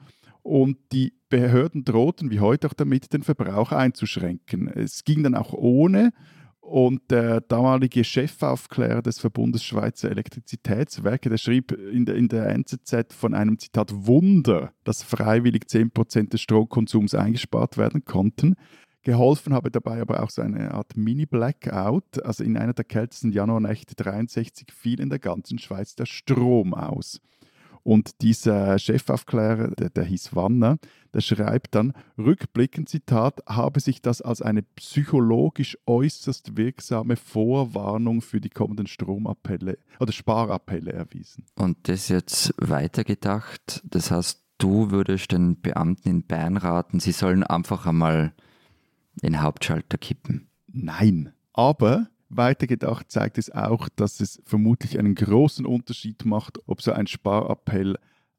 [0.49, 4.67] Und die Behörden drohten wie heute auch damit, den Verbrauch einzuschränken.
[4.67, 6.15] Es ging dann auch ohne.
[6.61, 13.13] Und der damalige Chefaufklärer des Verbundes Schweizer Elektrizitätswerke, der schrieb in der, in der NZZ
[13.13, 18.55] von einem Zitat Wunder, dass freiwillig 10% des Stromkonsums eingespart werden konnten.
[19.03, 22.25] Geholfen habe dabei aber auch so eine Art Mini-Blackout.
[22.25, 27.21] Also in einer der kältesten Januarnächte 63 fiel in der ganzen Schweiz der Strom aus.
[27.89, 30.77] Und dieser Chefaufklärer, der, der hieß Wanner,
[31.15, 38.43] der schreibt dann, rückblickend Zitat, habe sich das als eine psychologisch äußerst wirksame Vorwarnung für
[38.43, 41.47] die kommenden Stromappelle oder Sparappelle erwiesen.
[41.55, 47.43] Und das jetzt weitergedacht, das heißt, du würdest den Beamten in Bern raten, sie sollen
[47.43, 48.35] einfach einmal
[49.23, 50.51] den Hauptschalter kippen.
[50.67, 56.93] Nein, aber Weitergedacht zeigt es auch, dass es vermutlich einen großen Unterschied macht, ob so
[56.93, 57.97] ein Sparappell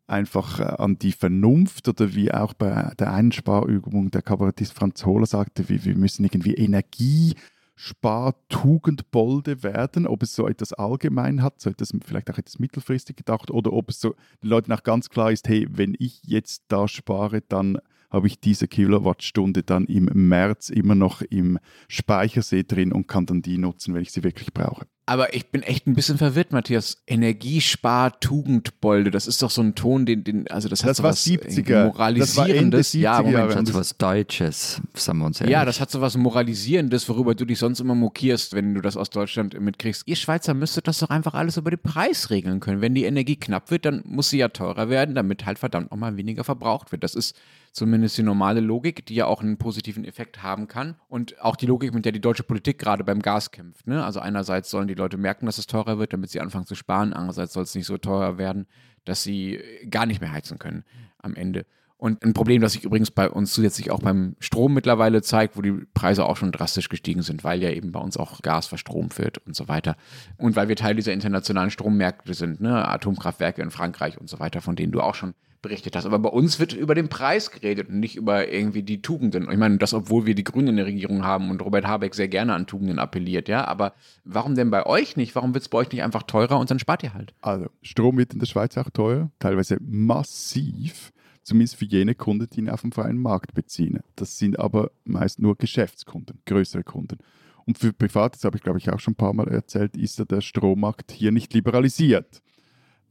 [0.08, 5.06] einfach äh, an die Vernunft oder wie auch bei der einen Sparübung der Kabarettist Franz
[5.06, 7.36] Hohler sagte, wir, wir müssen irgendwie Energie
[7.75, 13.52] Spartugendbolde werden, ob es so etwas allgemein hat, so etwas vielleicht auch etwas mittelfristig gedacht,
[13.52, 16.89] oder ob es so den Leuten auch ganz klar ist, hey, wenn ich jetzt da
[16.89, 17.78] spare, dann
[18.09, 23.41] habe ich diese Kilowattstunde dann im März immer noch im Speichersee drin und kann dann
[23.41, 24.85] die nutzen, wenn ich sie wirklich brauche.
[25.09, 27.01] Aber ich bin echt ein bisschen verwirrt, Matthias.
[27.07, 31.13] Energiespar-Tugendbolde, das ist doch so ein Ton, den, den also das hat das so war
[31.13, 31.85] was 70er.
[31.85, 32.91] Moralisierendes.
[32.91, 35.51] Das ja, Moment, schon so was Deutsches, sagen wir uns ehrlich.
[35.51, 38.97] Ja, das hat so was Moralisierendes, worüber du dich sonst immer mokierst, wenn du das
[38.97, 40.03] aus Deutschland mitkriegst.
[40.05, 42.81] Ihr Schweizer müsstet das doch einfach alles über den Preis regeln können.
[42.81, 46.17] Wenn die Energie knapp wird, dann muss sie ja teurer werden, damit halt verdammt nochmal
[46.17, 47.03] weniger verbraucht wird.
[47.03, 47.35] Das ist
[47.71, 50.95] zumindest die normale Logik, die ja auch einen positiven Effekt haben kann.
[51.08, 53.88] Und auch die Logik, mit der die deutsche Politik gerade beim Gas kämpft.
[53.88, 54.03] Ne?
[54.03, 57.13] Also einerseits sollen die Leute merken, dass es teurer wird, damit sie anfangen zu sparen.
[57.13, 58.67] Andererseits soll es nicht so teuer werden,
[59.05, 60.84] dass sie gar nicht mehr heizen können
[61.19, 61.65] am Ende.
[61.99, 65.62] Und ein Problem, das sich übrigens bei uns zusätzlich auch beim Strom mittlerweile zeigt, wo
[65.62, 69.17] die Preise auch schon drastisch gestiegen sind, weil ja eben bei uns auch Gas verstromt
[69.17, 69.97] wird und so weiter.
[70.38, 72.88] Und weil wir Teil dieser internationalen Strommärkte sind, ne?
[72.88, 76.05] Atomkraftwerke in Frankreich und so weiter, von denen du auch schon berichtet hast.
[76.05, 79.49] Aber bei uns wird über den Preis geredet und nicht über irgendwie die Tugenden.
[79.51, 82.27] Ich meine, das, obwohl wir die Grünen in der Regierung haben und Robert Habeck sehr
[82.27, 83.65] gerne an Tugenden appelliert, ja.
[83.65, 83.93] Aber
[84.23, 85.35] warum denn bei euch nicht?
[85.35, 87.33] Warum wird es bei euch nicht einfach teurer und dann spart ihr halt?
[87.41, 91.11] Also, Strom wird in der Schweiz auch teuer, teilweise massiv.
[91.43, 94.01] Zumindest für jene Kunden, die ihn auf dem freien Markt beziehen.
[94.15, 97.17] Das sind aber meist nur Geschäftskunden, größere Kunden.
[97.65, 100.23] Und für Private, das habe ich glaube ich auch schon ein paar Mal erzählt, ist
[100.31, 102.41] der Strommarkt hier nicht liberalisiert.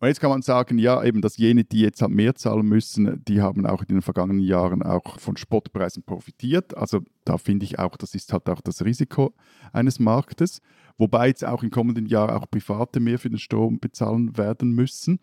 [0.01, 3.25] Und jetzt kann man sagen, ja, eben, dass jene, die jetzt halt mehr zahlen müssen,
[3.25, 6.77] die haben auch in den vergangenen Jahren auch von Spottpreisen profitiert.
[6.77, 9.35] Also da finde ich auch, das ist halt auch das Risiko
[9.73, 10.61] eines Marktes.
[10.99, 15.19] Wobei jetzt auch im kommenden Jahr auch Private mehr für den Strom bezahlen werden müssen.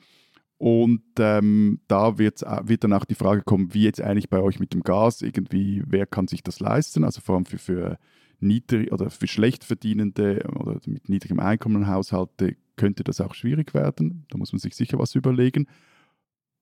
[0.57, 4.73] Und ähm, da wird dann auch die Frage kommen, wie jetzt eigentlich bei euch mit
[4.73, 7.03] dem Gas, irgendwie, wer kann sich das leisten?
[7.03, 7.97] Also vor allem für, für
[8.39, 14.25] niedrig oder für schlecht verdienende oder mit niedrigem Einkommen Haushalte könnte das auch schwierig werden.
[14.29, 15.67] Da muss man sich sicher was überlegen.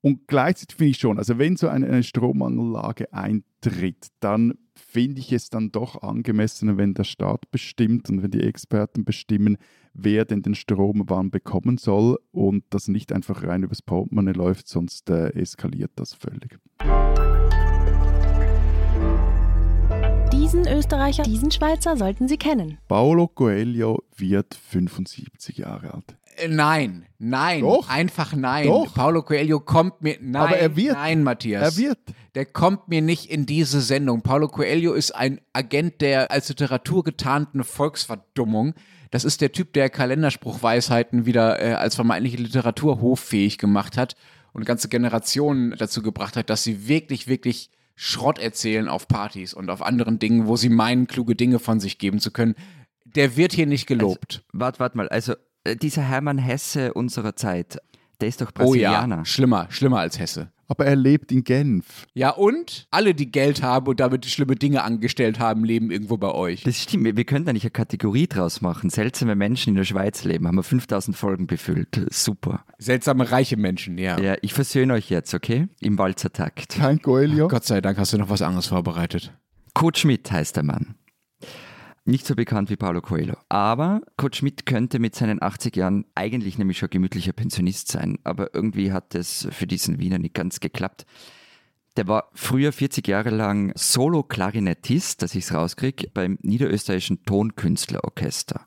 [0.01, 5.49] Und gleichzeitig finde ich schon, also wenn so eine, Strommangellage eintritt, dann finde ich es
[5.49, 9.57] dann doch angemessener, wenn der Staat bestimmt und wenn die Experten bestimmen,
[9.93, 14.67] wer denn den Strom wann bekommen soll und das nicht einfach rein übers Portemonnaie läuft,
[14.67, 16.59] sonst äh, eskaliert das völlig.
[20.43, 22.77] Diesen Österreicher, diesen Schweizer sollten Sie kennen.
[22.89, 26.17] Paolo Coelho wird 75 Jahre alt.
[26.35, 27.87] Äh, nein, nein, Doch.
[27.87, 28.67] einfach nein.
[28.67, 28.93] Doch.
[28.93, 30.95] Paulo Coelho kommt mir, nein, Aber er wird.
[30.95, 31.77] nein, Matthias.
[31.77, 31.97] Er wird.
[32.35, 34.21] Der kommt mir nicht in diese Sendung.
[34.21, 38.73] Paulo Coelho ist ein Agent der als Literatur getarnten Volksverdummung.
[39.11, 44.17] Das ist der Typ, der Kalenderspruchweisheiten wieder äh, als vermeintliche Literatur hoffähig gemacht hat
[44.51, 49.69] und ganze Generationen dazu gebracht hat, dass sie wirklich, wirklich Schrott erzählen auf Partys und
[49.69, 52.55] auf anderen Dingen, wo sie meinen, kluge Dinge von sich geben zu können.
[53.05, 54.43] Der wird hier nicht gelobt.
[54.47, 55.09] Also, warte, warte mal.
[55.09, 57.79] Also, äh, dieser Hermann Hesse unserer Zeit,
[58.21, 59.25] der ist doch oh ja, Brasilianer.
[59.25, 60.51] schlimmer, schlimmer als Hesse.
[60.69, 62.07] Aber er lebt in Genf.
[62.13, 66.31] Ja, und alle, die Geld haben und damit schlimme Dinge angestellt haben, leben irgendwo bei
[66.31, 66.63] euch.
[66.63, 68.89] Das stimmt, wir- können da nicht eine Kategorie draus machen.
[68.89, 72.07] Seltsame Menschen in der Schweiz leben, haben wir 5000 Folgen befüllt.
[72.11, 72.63] Super.
[72.79, 74.19] Seltsame reiche Menschen, ja.
[74.19, 75.67] Ja, ich versöhne euch jetzt, okay?
[75.81, 76.69] Im Walzertakt.
[76.69, 77.49] Kein Coelho.
[77.49, 79.33] Gott sei Dank hast du noch was anderes vorbereitet.
[79.73, 80.95] Kurt Schmidt heißt der Mann.
[82.05, 83.37] Nicht so bekannt wie Paulo Coelho.
[83.47, 88.19] Aber Kurt Schmidt könnte mit seinen 80 Jahren eigentlich nämlich schon gemütlicher Pensionist sein.
[88.25, 91.05] Aber irgendwie hat es für diesen Wiener nicht ganz geklappt.
[91.95, 98.65] Der war früher 40 Jahre lang Solo-Klarinettist, dass ich es rauskriege, beim Niederösterreichischen Tonkünstlerorchester.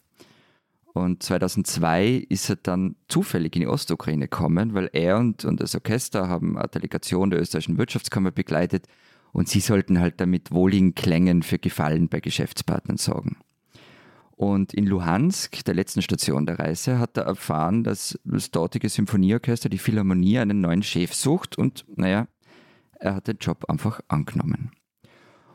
[0.94, 5.75] Und 2002 ist er dann zufällig in die Ostukraine gekommen, weil er und, und das
[5.75, 8.87] Orchester haben eine Delegation der österreichischen Wirtschaftskammer begleitet
[9.37, 13.37] und sie sollten halt damit wohligen Klängen für Gefallen bei Geschäftspartnern sorgen.
[14.31, 19.68] Und in Luhansk, der letzten Station der Reise, hat er erfahren, dass das dortige Symphonieorchester,
[19.68, 22.29] die Philharmonie, einen neuen Chef sucht und, naja,
[22.99, 24.70] er hat den Job einfach angenommen.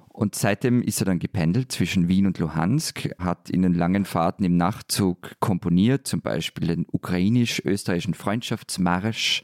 [0.10, 4.44] Und seitdem ist er dann gependelt zwischen Wien und Luhansk, hat in den langen Fahrten
[4.44, 9.44] im Nachtzug komponiert, zum Beispiel den ukrainisch-österreichischen Freundschaftsmarsch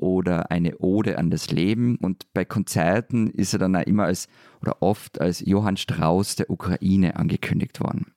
[0.00, 1.96] oder eine Ode an das Leben.
[1.96, 4.28] Und bei Konzerten ist er dann auch immer als
[4.60, 8.12] oder oft als Johann Strauss der Ukraine angekündigt worden.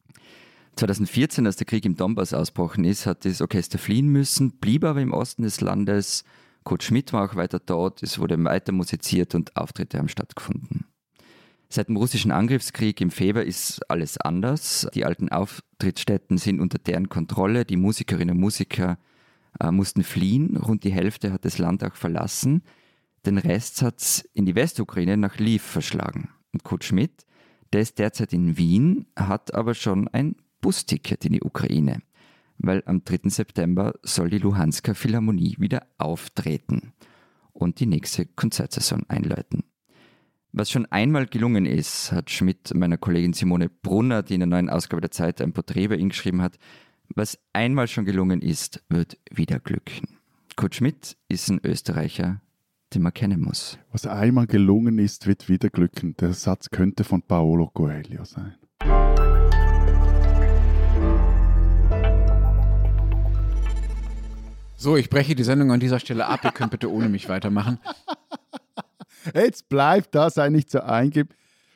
[0.75, 5.01] 2014, als der Krieg im Donbass ausbrochen ist, hat das Orchester fliehen müssen, blieb aber
[5.01, 6.23] im Osten des Landes.
[6.63, 10.85] Kurt Schmidt war auch weiter dort, es wurde weiter musiziert und Auftritte haben stattgefunden.
[11.69, 14.87] Seit dem russischen Angriffskrieg im Februar ist alles anders.
[14.93, 17.65] Die alten Auftrittsstätten sind unter deren Kontrolle.
[17.65, 18.99] Die Musikerinnen und Musiker
[19.63, 20.57] äh, mussten fliehen.
[20.57, 22.63] Rund die Hälfte hat das Land auch verlassen.
[23.25, 26.29] Den Rest hat es in die Westukraine nach Lviv verschlagen.
[26.51, 27.25] Und Kurt Schmidt,
[27.71, 32.01] der ist derzeit in Wien, hat aber schon ein Busticket in die Ukraine.
[32.57, 33.29] Weil am 3.
[33.29, 36.93] September soll die Luhansker Philharmonie wieder auftreten
[37.51, 39.63] und die nächste Konzertsaison einläuten.
[40.55, 44.69] Was schon einmal gelungen ist, hat Schmidt meiner Kollegin Simone Brunner, die in der neuen
[44.69, 46.59] Ausgabe der Zeit ein Porträt über ihn geschrieben hat,
[47.15, 50.17] was einmal schon gelungen ist, wird wieder glücken.
[50.55, 52.41] Kurt Schmidt ist ein Österreicher,
[52.93, 53.77] den man kennen muss.
[53.91, 56.15] Was einmal gelungen ist, wird wieder glücken.
[56.17, 58.55] Der Satz könnte von Paolo Coelho sein.
[64.75, 66.41] So, ich breche die Sendung an dieser Stelle ab.
[66.43, 67.79] Ihr könnt bitte ohne mich weitermachen.
[69.33, 71.33] Jetzt bleibt das eigentlich so eingib.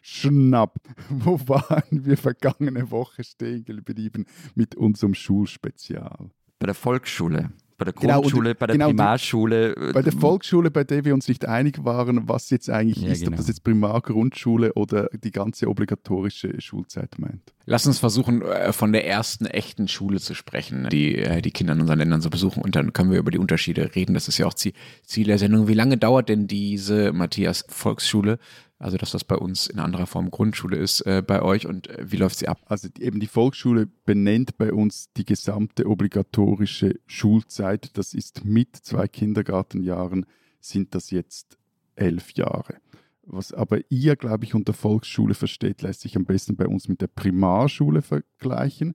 [0.10, 0.80] Schnapp.
[1.10, 6.30] Wo waren wir vergangene Woche stehen geblieben mit unserem Schulspezial?
[6.60, 9.76] Bei der Volksschule, bei der Genau, und- Grundschule, bei der genau, Primarschule.
[9.93, 13.22] Bei der Volksschule, bei der wir uns nicht einig waren, was jetzt eigentlich Ja, ist,
[13.22, 13.38] ob genau.
[13.38, 17.54] das jetzt Primar, Grundschule oder die ganze obligatorische Schulzeit meint.
[17.65, 21.74] Lass uns versuchen, äh, von der ersten echten Schule zu sprechen, die äh, die Kinder
[21.74, 22.63] in unseren Ländern so besuchen.
[22.63, 24.13] Und dann können wir über die Unterschiede reden.
[24.13, 24.72] Das ist ja auch Ziel,
[25.04, 25.67] Ziel der Sendung.
[25.67, 28.39] Wie lange dauert denn diese Matthias Volksschule?
[28.80, 32.12] Also, dass das bei uns in anderer Form Grundschule ist, äh, bei euch und äh,
[32.12, 32.62] wie läuft sie ab?
[32.68, 37.98] Also eben die Volksschule benennt bei uns die gesamte obligatorische Schulzeit.
[37.98, 40.28] Das ist mit zwei Kindergartenjahren
[40.60, 41.58] sind das jetzt
[41.96, 42.76] elf Jahre.
[43.24, 47.02] Was aber ihr, glaube ich, unter Volksschule versteht, lässt sich am besten bei uns mit
[47.02, 48.94] der Primarschule vergleichen.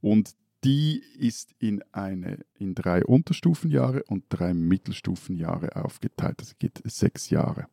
[0.00, 6.40] Und die ist in, eine, in drei Unterstufenjahre und drei Mittelstufenjahre aufgeteilt.
[6.40, 7.68] Das geht sechs Jahre.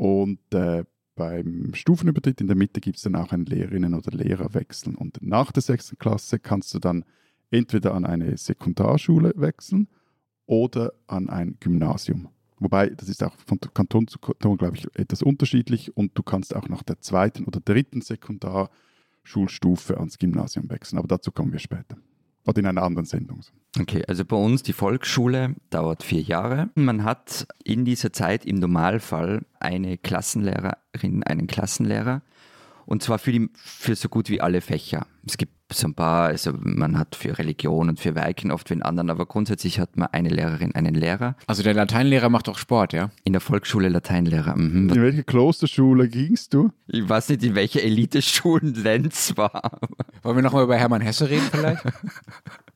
[0.00, 0.84] Und äh,
[1.14, 4.94] beim Stufenübertritt in der Mitte gibt es dann auch einen Lehrerinnen- oder Lehrerwechsel.
[4.94, 7.04] Und nach der sechsten Klasse kannst du dann
[7.50, 9.88] entweder an eine Sekundarschule wechseln
[10.46, 12.30] oder an ein Gymnasium.
[12.60, 16.56] Wobei, das ist auch von Kanton zu Kanton, glaube ich, etwas unterschiedlich und du kannst
[16.56, 20.98] auch nach der zweiten oder dritten Sekundarschulstufe ans Gymnasium wechseln.
[20.98, 21.98] Aber dazu kommen wir später.
[22.46, 23.42] Oder in einer anderen Sendung.
[23.78, 26.70] Okay, also bei uns die Volksschule dauert vier Jahre.
[26.74, 32.22] Man hat in dieser Zeit im Normalfall eine Klassenlehrerin, einen Klassenlehrer
[32.90, 35.06] und zwar für, die, für so gut wie alle Fächer.
[35.24, 38.82] Es gibt so ein paar, also man hat für Religion und für Weiken oft wen
[38.82, 41.36] anderen, aber grundsätzlich hat man eine Lehrerin, einen Lehrer.
[41.46, 43.12] Also der Lateinlehrer macht auch Sport, ja?
[43.22, 44.56] In der Volksschule Lateinlehrer.
[44.56, 44.88] Mhm.
[44.88, 46.72] In welche Klosterschule gingst du?
[46.88, 49.78] Ich weiß nicht, in welche Eliteschulen Lenz war.
[50.22, 51.84] Wollen wir nochmal über Hermann Hesse reden vielleicht?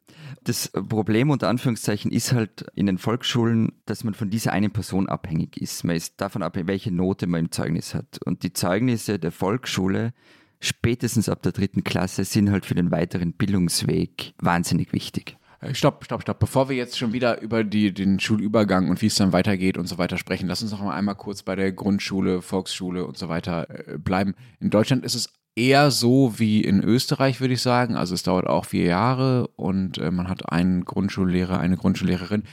[0.44, 5.09] Das Problem unter Anführungszeichen ist halt in den Volksschulen, dass man von dieser einen Person
[5.09, 5.85] abhängig ist.
[5.85, 8.18] Man ist davon abhängig, welche Note man im Zeugnis hat.
[8.24, 10.12] Und die Zeugnisse der Volksschule
[10.61, 15.38] spätestens ab der dritten Klasse sind halt für den weiteren Bildungsweg wahnsinnig wichtig.
[15.61, 16.38] Äh, stopp, stopp, stopp.
[16.38, 19.87] Bevor wir jetzt schon wieder über die, den Schulübergang und wie es dann weitergeht und
[19.87, 23.88] so weiter sprechen, lass uns noch einmal kurz bei der Grundschule, Volksschule und so weiter
[23.88, 24.35] äh, bleiben.
[24.61, 27.97] In Deutschland ist es eher so wie in Österreich, würde ich sagen.
[27.97, 32.45] Also es dauert auch vier Jahre und äh, man hat einen Grundschullehrer, eine Grundschullehrerin.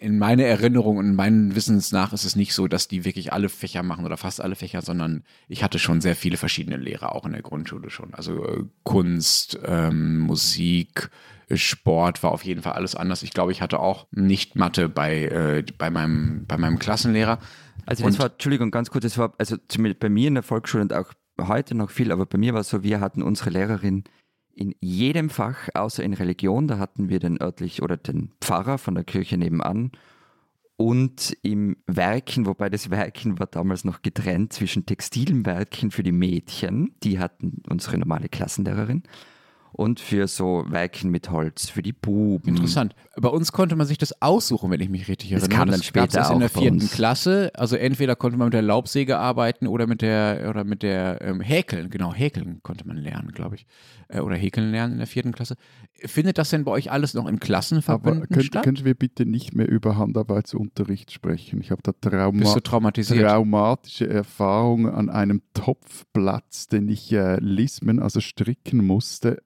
[0.00, 3.32] In meiner Erinnerung und in meinen Wissens nach ist es nicht so, dass die wirklich
[3.32, 7.14] alle Fächer machen oder fast alle Fächer, sondern ich hatte schon sehr viele verschiedene Lehrer,
[7.14, 8.14] auch in der Grundschule schon.
[8.14, 11.10] Also äh, Kunst, ähm, Musik,
[11.54, 13.22] Sport war auf jeden Fall alles anders.
[13.22, 17.38] Ich glaube, ich hatte auch nicht Mathe bei, äh, bei, meinem, bei meinem Klassenlehrer.
[17.86, 19.56] Also das war, Entschuldigung, ganz kurz, das war also
[19.98, 22.70] bei mir in der Volksschule und auch heute noch viel, aber bei mir war es
[22.70, 24.04] so, wir hatten unsere Lehrerin
[24.54, 28.94] in jedem Fach, außer in Religion, da hatten wir den örtlich oder den Pfarrer von
[28.94, 29.92] der Kirche nebenan
[30.76, 36.12] und im Werken, wobei das Werken war damals noch getrennt zwischen textilem Werken für die
[36.12, 39.02] Mädchen, die hatten unsere normale Klassenlehrerin
[39.72, 42.48] und für so Weiken mit Holz für die Buben.
[42.48, 42.94] Interessant.
[43.16, 45.48] Bei uns konnte man sich das aussuchen, wenn ich mich richtig erinnere.
[45.48, 47.50] Das kam dann später das auch in der vierten Klasse.
[47.54, 51.40] Also entweder konnte man mit der Laubsäge arbeiten oder mit der oder mit der ähm,
[51.40, 51.90] Häkeln.
[51.90, 53.66] Genau, Häkeln konnte man lernen, glaube ich.
[54.08, 55.56] Äh, oder Häkeln lernen in der vierten Klasse.
[55.94, 58.64] Findet das denn bei euch alles noch in Klassenverbünden Aber könnt, statt?
[58.64, 61.60] Können wir bitte nicht mehr über Handarbeitsunterricht sprechen?
[61.60, 63.28] Ich habe da Trauma Bist du traumatisiert?
[63.28, 69.42] traumatische Erfahrungen an einem Topfplatz, den ich äh, lismen, also stricken musste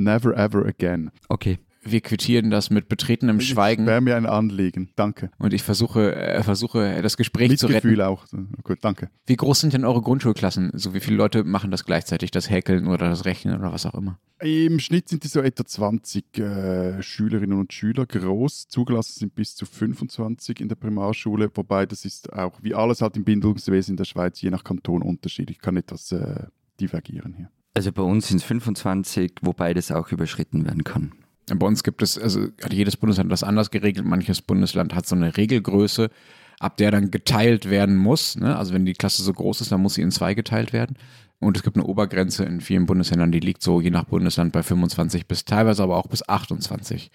[0.00, 1.10] Never ever again.
[1.28, 1.58] Okay.
[1.82, 3.86] Wir quittieren das mit betretenem Schweigen.
[3.86, 4.90] Wäre mir ein Anliegen.
[4.96, 5.30] Danke.
[5.38, 7.88] Und ich versuche, äh, versuche das Gespräch Mit zu retten.
[7.88, 8.26] Gefühl auch.
[8.64, 9.08] Gut, danke.
[9.26, 10.72] Wie groß sind denn eure Grundschulklassen?
[10.74, 12.30] So wie viele Leute machen das gleichzeitig?
[12.32, 14.18] Das Häkeln oder das Rechnen oder was auch immer?
[14.42, 18.68] Im Schnitt sind die so etwa 20 äh, Schülerinnen und Schüler groß.
[18.68, 23.16] Zugelassen sind bis zu 25 in der Primarschule, wobei das ist auch wie alles halt
[23.16, 25.60] im Bildungswesen in der Schweiz je nach Kanton unterschiedlich.
[25.60, 26.44] Kann etwas äh,
[26.78, 27.50] divergieren hier.
[27.74, 31.12] Also bei uns sind es 25, wobei das auch überschritten werden kann.
[31.54, 34.06] Bei uns gibt es, also hat jedes Bundesland das anders geregelt.
[34.06, 36.10] Manches Bundesland hat so eine Regelgröße,
[36.58, 38.36] ab der dann geteilt werden muss.
[38.36, 38.56] Ne?
[38.56, 40.96] Also wenn die Klasse so groß ist, dann muss sie in zwei geteilt werden.
[41.40, 44.62] Und es gibt eine Obergrenze in vielen Bundesländern, die liegt so je nach Bundesland bei
[44.62, 47.10] 25 bis teilweise aber auch bis 28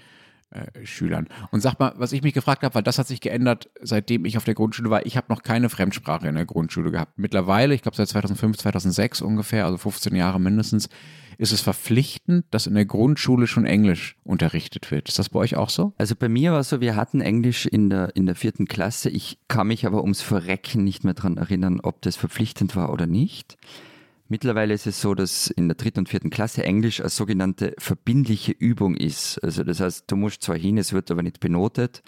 [0.51, 1.27] äh, Schülern.
[1.51, 4.37] Und sag mal, was ich mich gefragt habe, weil das hat sich geändert, seitdem ich
[4.37, 5.05] auf der Grundschule war.
[5.05, 7.17] Ich habe noch keine Fremdsprache in der Grundschule gehabt.
[7.17, 10.89] Mittlerweile, ich glaube seit 2005, 2006 ungefähr, also 15 Jahre mindestens,
[11.37, 15.09] ist es verpflichtend, dass in der Grundschule schon Englisch unterrichtet wird.
[15.09, 15.93] Ist das bei euch auch so?
[15.97, 19.09] Also bei mir war es so, wir hatten Englisch in der, in der vierten Klasse.
[19.09, 23.07] Ich kann mich aber ums Verrecken nicht mehr daran erinnern, ob das verpflichtend war oder
[23.07, 23.57] nicht.
[24.27, 28.53] Mittlerweile ist es so, dass in der dritten und vierten Klasse Englisch als sogenannte verbindliche
[28.53, 29.37] Übung ist.
[29.43, 32.01] Also das heißt, du musst zwar hin, es wird aber nicht benotet.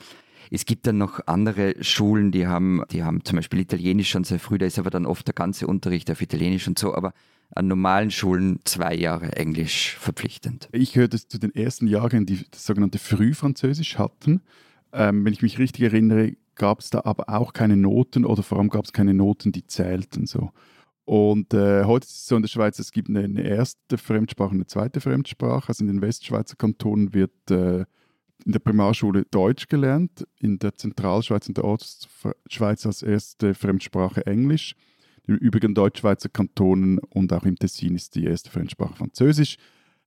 [0.50, 4.40] Es gibt dann noch andere Schulen, die haben, die haben zum Beispiel Italienisch schon sehr
[4.40, 7.14] früh, da ist aber dann oft der ganze Unterricht auf Italienisch und so, aber
[7.54, 10.70] an normalen Schulen zwei Jahre Englisch verpflichtend.
[10.72, 14.42] Ich gehörte zu den ersten Jahren, die das sogenannte Frühfranzösisch hatten.
[14.92, 18.58] Ähm, wenn ich mich richtig erinnere, gab es da aber auch keine Noten oder vor
[18.58, 20.52] allem gab es keine Noten, die zählten so.
[21.08, 24.58] Und äh, heute ist es so in der Schweiz, es gibt eine, erste Fremdsprache und
[24.58, 25.70] eine zweite Fremdsprache.
[25.70, 27.86] Also in den Westschweizer Kantonen wird äh,
[28.46, 34.76] in der Primarschule Deutsch gelernt, in der Zentralschweiz und der Ostschweiz als erste Fremdsprache Englisch.
[35.26, 39.56] In den übrigen Deutschschweizer Kantonen und auch im Tessin ist die erste Fremdsprache Französisch.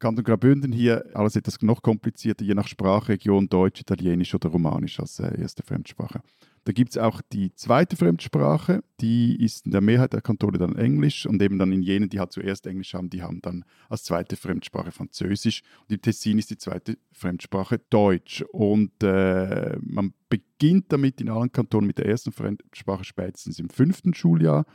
[0.00, 5.20] Kanton Graubünden hier alles etwas noch komplizierter, je nach Sprachregion Deutsch, Italienisch oder Romanisch als
[5.20, 6.22] äh, erste Fremdsprache.
[6.64, 10.76] Da gibt es auch die zweite Fremdsprache, die ist in der Mehrheit der Kantone dann
[10.76, 14.04] Englisch und eben dann in jenen, die halt zuerst Englisch haben, die haben dann als
[14.04, 15.62] zweite Fremdsprache Französisch.
[15.82, 18.42] Und im Tessin ist die zweite Fremdsprache Deutsch.
[18.52, 24.12] Und äh, man beginnt damit in allen Kantonen mit der ersten Fremdsprache spätestens im fünften
[24.12, 24.66] Schuljahr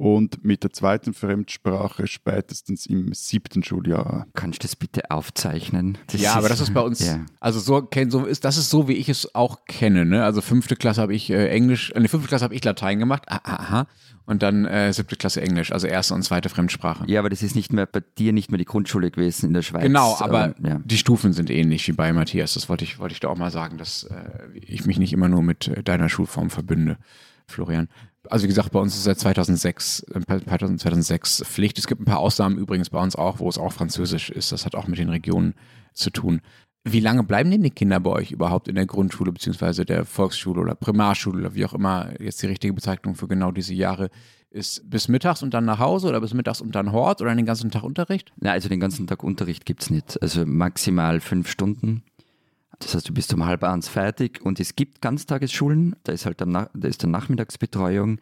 [0.00, 4.26] und mit der zweiten Fremdsprache spätestens im siebten Schuljahr.
[4.32, 5.98] Kannst du das bitte aufzeichnen?
[6.06, 7.26] Das ja, ist, aber das ist bei uns, ja.
[7.38, 10.06] also so, so ist, das ist so, wie ich es auch kenne.
[10.06, 10.24] Ne?
[10.24, 13.24] Also fünfte Klasse habe ich äh, Englisch, in der fünften Klasse habe ich Latein gemacht,
[13.26, 13.86] aha, aha.
[14.24, 17.04] und dann äh, siebte Klasse Englisch, also erste und zweite Fremdsprache.
[17.06, 19.60] Ja, aber das ist nicht mehr bei dir nicht mehr die Grundschule gewesen in der
[19.60, 19.82] Schweiz.
[19.82, 20.80] Genau, aber ähm, ja.
[20.82, 22.54] die Stufen sind ähnlich wie bei Matthias.
[22.54, 24.14] Das wollte ich, wollte ich da auch mal sagen, dass äh,
[24.54, 26.96] ich mich nicht immer nur mit äh, deiner Schulform verbünde.
[27.46, 27.88] Florian
[28.28, 31.78] also wie gesagt, bei uns ist seit 2006, 2006 Pflicht.
[31.78, 34.52] Es gibt ein paar Ausnahmen übrigens bei uns auch, wo es auch Französisch ist.
[34.52, 35.54] Das hat auch mit den Regionen
[35.94, 36.40] zu tun.
[36.84, 40.62] Wie lange bleiben denn die Kinder bei euch überhaupt in der Grundschule beziehungsweise der Volksschule
[40.62, 44.08] oder Primarschule oder wie auch immer jetzt die richtige Bezeichnung für genau diese Jahre
[44.50, 44.88] ist?
[44.88, 47.70] Bis mittags und dann nach Hause oder bis mittags und dann Hort oder den ganzen
[47.70, 48.32] Tag Unterricht?
[48.36, 50.22] Nein, also den ganzen Tag Unterricht gibt es nicht.
[50.22, 52.02] Also maximal fünf Stunden.
[52.80, 56.40] Das heißt, du bist um halb eins fertig und es gibt Ganztagesschulen, da ist halt
[56.40, 58.18] da ist dann Nachmittagsbetreuung.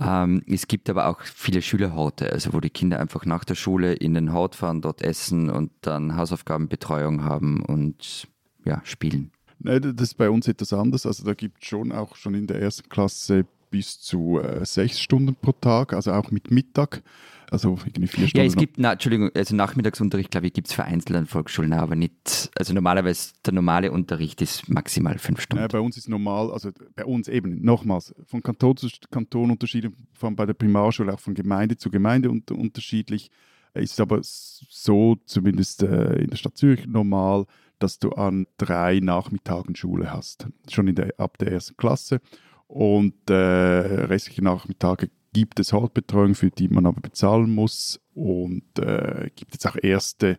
[0.00, 3.94] Ähm, es gibt aber auch viele Schülerhorte, also wo die Kinder einfach nach der Schule
[3.94, 8.28] in den Hort fahren, dort essen und dann Hausaufgabenbetreuung haben und
[8.64, 9.32] ja, spielen.
[9.58, 11.04] Nein, das ist bei uns etwas anders.
[11.04, 15.00] Also da gibt es schon auch schon in der ersten Klasse bis zu äh, sechs
[15.00, 17.02] Stunden pro Tag, also auch mit Mittag.
[17.50, 18.36] Also irgendwie vier Stunden.
[18.36, 21.96] Ja, es gibt, na, Entschuldigung, also Nachmittagsunterricht, glaube ich, gibt es vereinzelt an Volksschulen, aber
[21.96, 25.62] nicht, also normalerweise der normale Unterricht ist maximal fünf Stunden.
[25.62, 29.92] Ja, bei uns ist normal, also bei uns eben, nochmals, von Kanton zu Kanton unterschiedlich,
[30.12, 33.30] vor allem bei der Primarschule auch von Gemeinde zu Gemeinde unter, unterschiedlich.
[33.74, 37.46] Ist aber so, zumindest äh, in der Stadt Zürich, normal,
[37.78, 42.20] dass du an drei Nachmittagen Schule hast, schon in der, ab der ersten Klasse.
[42.66, 49.30] Und äh, restliche Nachmittage gibt es Hortbetreuung, für die man aber bezahlen muss und äh,
[49.36, 50.36] gibt es auch erste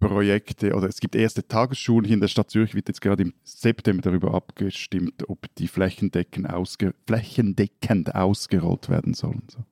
[0.00, 3.34] Projekte oder es gibt erste Tagesschulen hier in der Stadt Zürich, wird jetzt gerade im
[3.44, 9.44] September darüber abgestimmt, ob die flächendeckend, ausge flächendeckend ausgerollt werden sollen.
[9.48, 9.64] So.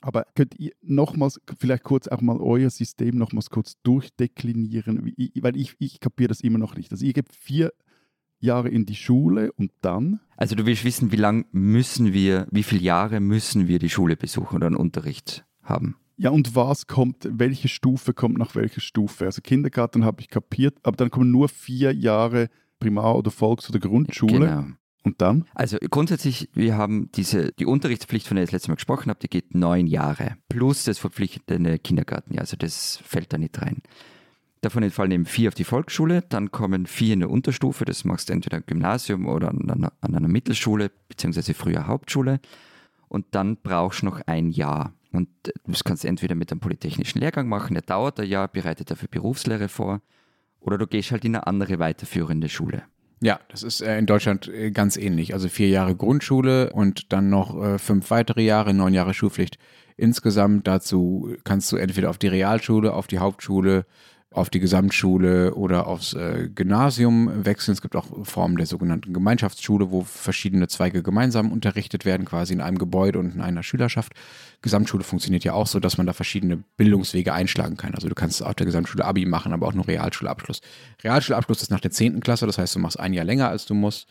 [0.00, 5.74] Aber könnt ihr nochmals, vielleicht kurz auch mal euer System nochmals kurz durchdeklinieren, weil ich,
[5.80, 6.92] ich kapiere das immer noch nicht.
[6.92, 7.72] Also ihr gebt vier
[8.40, 10.20] Jahre in die Schule und dann?
[10.36, 14.16] Also du willst wissen, wie lange müssen wir, wie viele Jahre müssen wir die Schule
[14.16, 15.96] besuchen oder einen Unterricht haben?
[16.16, 19.24] Ja, und was kommt, welche Stufe kommt nach welcher Stufe?
[19.24, 23.80] Also Kindergarten habe ich kapiert, aber dann kommen nur vier Jahre Primar- oder Volks- oder
[23.80, 24.38] Grundschule.
[24.38, 24.64] Genau.
[25.02, 25.44] Und dann?
[25.54, 29.20] Also grundsätzlich, wir haben diese, die Unterrichtspflicht, von der ich das letzte Mal gesprochen habe,
[29.20, 30.36] die geht neun Jahre.
[30.48, 33.82] Plus das verpflichtende Kindergarten, also das fällt da nicht rein.
[34.64, 38.30] Davon entfallen eben vier auf die Volksschule, dann kommen vier in der Unterstufe, das machst
[38.30, 42.40] du entweder im Gymnasium oder an einer, an einer Mittelschule, beziehungsweise früher Hauptschule.
[43.08, 44.94] Und dann brauchst du noch ein Jahr.
[45.12, 45.28] Und
[45.66, 49.08] das kannst du entweder mit einem polytechnischen Lehrgang machen, der dauert ein Jahr, bereitet dafür
[49.08, 50.00] Berufslehre vor,
[50.60, 52.84] oder du gehst halt in eine andere weiterführende Schule.
[53.20, 55.34] Ja, das ist äh, in Deutschland äh, ganz ähnlich.
[55.34, 59.58] Also vier Jahre Grundschule und dann noch äh, fünf weitere Jahre, neun Jahre Schulpflicht
[59.98, 60.66] insgesamt.
[60.66, 63.84] Dazu kannst du entweder auf die Realschule, auf die Hauptschule,
[64.34, 67.72] auf die Gesamtschule oder aufs äh, Gymnasium wechseln.
[67.72, 72.60] Es gibt auch Formen der sogenannten Gemeinschaftsschule, wo verschiedene Zweige gemeinsam unterrichtet werden, quasi in
[72.60, 74.12] einem Gebäude und in einer Schülerschaft.
[74.60, 77.94] Gesamtschule funktioniert ja auch so, dass man da verschiedene Bildungswege einschlagen kann.
[77.94, 80.62] Also du kannst auf der Gesamtschule Abi machen, aber auch nur Realschulabschluss.
[81.04, 82.18] Realschulabschluss ist nach der 10.
[82.18, 84.08] Klasse, das heißt, du machst ein Jahr länger, als du musst.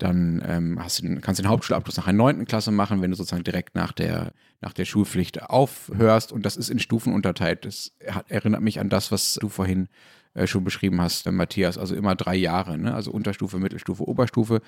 [0.00, 2.46] Dann ähm, hast du, kannst du den Hauptschulabschluss nach der 9.
[2.46, 4.32] Klasse machen, wenn du sozusagen direkt nach der,
[4.62, 6.32] nach der Schulpflicht aufhörst.
[6.32, 7.66] Und das ist in Stufen unterteilt.
[7.66, 9.88] Das hat, erinnert mich an das, was du vorhin
[10.32, 11.76] äh, schon beschrieben hast, äh, Matthias.
[11.76, 12.78] Also immer drei Jahre.
[12.78, 12.94] Ne?
[12.94, 14.62] Also Unterstufe, Mittelstufe, Oberstufe.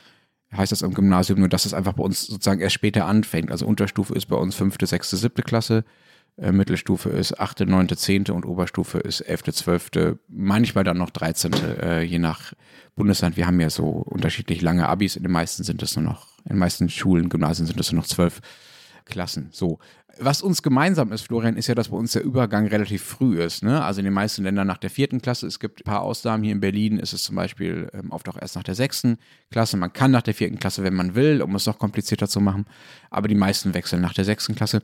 [0.55, 3.51] Heißt das im Gymnasium nur, dass es einfach bei uns sozusagen erst später anfängt.
[3.51, 5.85] Also Unterstufe ist bei uns fünfte, sechste, siebte Klasse.
[6.37, 8.25] Äh, Mittelstufe ist 8., 9., 10.
[8.31, 9.91] und Oberstufe ist 11., 12.,
[10.29, 12.55] manchmal dann noch 13., äh, je nach
[12.95, 13.37] Bundesland.
[13.37, 15.17] Wir haben ja so unterschiedlich lange Abis.
[15.17, 18.01] In den meisten sind es nur noch, in den meisten Schulen, Gymnasien sind es nur
[18.01, 18.41] noch zwölf
[19.05, 19.49] Klassen.
[19.53, 19.79] So.
[20.19, 23.63] Was uns gemeinsam ist, Florian, ist ja, dass bei uns der Übergang relativ früh ist.
[23.63, 23.83] Ne?
[23.83, 25.47] Also in den meisten Ländern nach der vierten Klasse.
[25.47, 26.45] Es gibt ein paar Ausnahmen.
[26.45, 29.17] Hier in Berlin ist es zum Beispiel ähm, oft auch erst nach der sechsten
[29.51, 29.79] Klasse.
[29.79, 32.67] Man kann nach der vierten Klasse, wenn man will, um es noch komplizierter zu machen.
[33.11, 34.83] Aber die meisten wechseln nach der sechsten Klasse.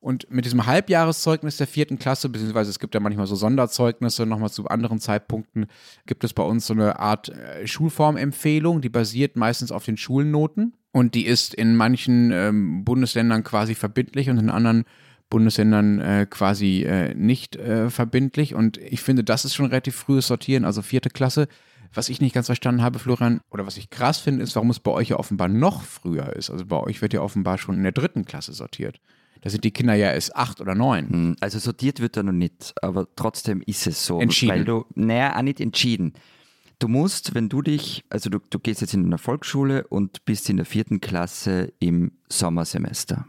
[0.00, 4.50] Und mit diesem Halbjahreszeugnis der vierten Klasse, beziehungsweise es gibt ja manchmal so Sonderzeugnisse nochmal
[4.50, 5.66] zu anderen Zeitpunkten,
[6.06, 10.72] gibt es bei uns so eine Art äh, Schulformempfehlung, die basiert meistens auf den Schulnoten
[10.92, 14.84] und die ist in manchen ähm, Bundesländern quasi verbindlich und in anderen
[15.28, 18.54] Bundesländern äh, quasi äh, nicht äh, verbindlich.
[18.54, 21.46] Und ich finde, das ist schon relativ frühes Sortieren, also vierte Klasse.
[21.92, 24.80] Was ich nicht ganz verstanden habe, Florian, oder was ich krass finde, ist, warum es
[24.80, 26.50] bei euch ja offenbar noch früher ist.
[26.50, 29.00] Also bei euch wird ja offenbar schon in der dritten Klasse sortiert.
[29.42, 31.08] Da sind die Kinder ja erst acht oder neun.
[31.08, 34.20] Hm, Also sortiert wird er noch nicht, aber trotzdem ist es so.
[34.20, 34.52] Entschieden.
[34.54, 36.12] Weil du, naja, auch nicht entschieden.
[36.78, 40.48] Du musst, wenn du dich, also du, du gehst jetzt in eine Volksschule und bist
[40.48, 43.26] in der vierten Klasse im Sommersemester.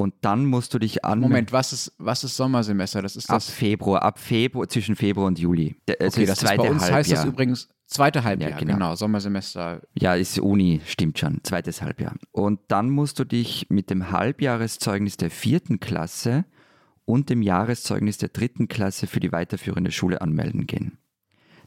[0.00, 1.30] Und dann musst du dich anmelden.
[1.30, 3.02] Moment, was ist, was ist Sommersemester?
[3.02, 3.50] Das ist Ab das.
[3.50, 5.76] Februar, ab Februar, zwischen Februar und Juli.
[5.86, 6.98] Also okay, das das ist zweite bei uns Halbjahr.
[6.98, 8.72] heißt das übrigens zweite Halbjahr, Ja, genau.
[8.72, 8.94] genau.
[8.94, 9.82] Sommersemester.
[9.98, 12.14] Ja, ist Uni, stimmt schon, zweites Halbjahr.
[12.32, 16.46] Und dann musst du dich mit dem Halbjahreszeugnis der vierten Klasse
[17.04, 20.96] und dem Jahreszeugnis der dritten Klasse für die weiterführende Schule anmelden gehen.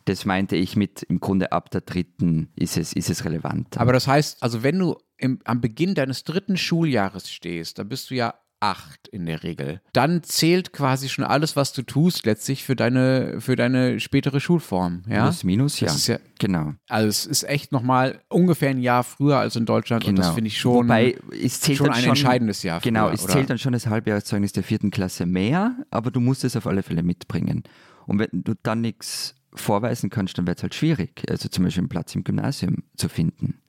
[0.05, 3.77] Das meinte ich mit, im Grunde ab der dritten ist es, ist es relevant.
[3.77, 8.09] Aber das heißt, also wenn du im, am Beginn deines dritten Schuljahres stehst, da bist
[8.09, 8.33] du ja
[8.63, 9.81] acht in der Regel.
[9.91, 15.03] Dann zählt quasi schon alles, was du tust, letztlich für deine, für deine spätere Schulform.
[15.09, 15.23] Ja?
[15.23, 15.93] Plus, minus, ja.
[15.93, 16.73] Ja genau.
[16.87, 20.35] also es ist echt nochmal ungefähr ein Jahr früher als in Deutschland und das genau.
[20.35, 23.23] finde ich schon, Wobei, es zählt schon dann ein schon, entscheidendes Jahr Genau, früher, es
[23.25, 23.33] oder?
[23.33, 26.83] zählt dann schon das Halbjahreszeugnis der vierten Klasse mehr, aber du musst es auf alle
[26.83, 27.63] Fälle mitbringen.
[28.07, 31.81] Und wenn du dann nichts vorweisen kannst, dann wird es halt schwierig, also zum Beispiel
[31.81, 33.59] einen Platz im Gymnasium zu finden.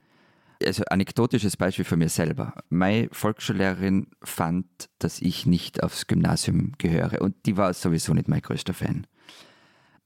[0.64, 2.54] Also anekdotisches Beispiel von mir selber.
[2.70, 4.66] Meine Volksschullehrerin fand,
[4.98, 9.06] dass ich nicht aufs Gymnasium gehöre und die war sowieso nicht mein größter Fan.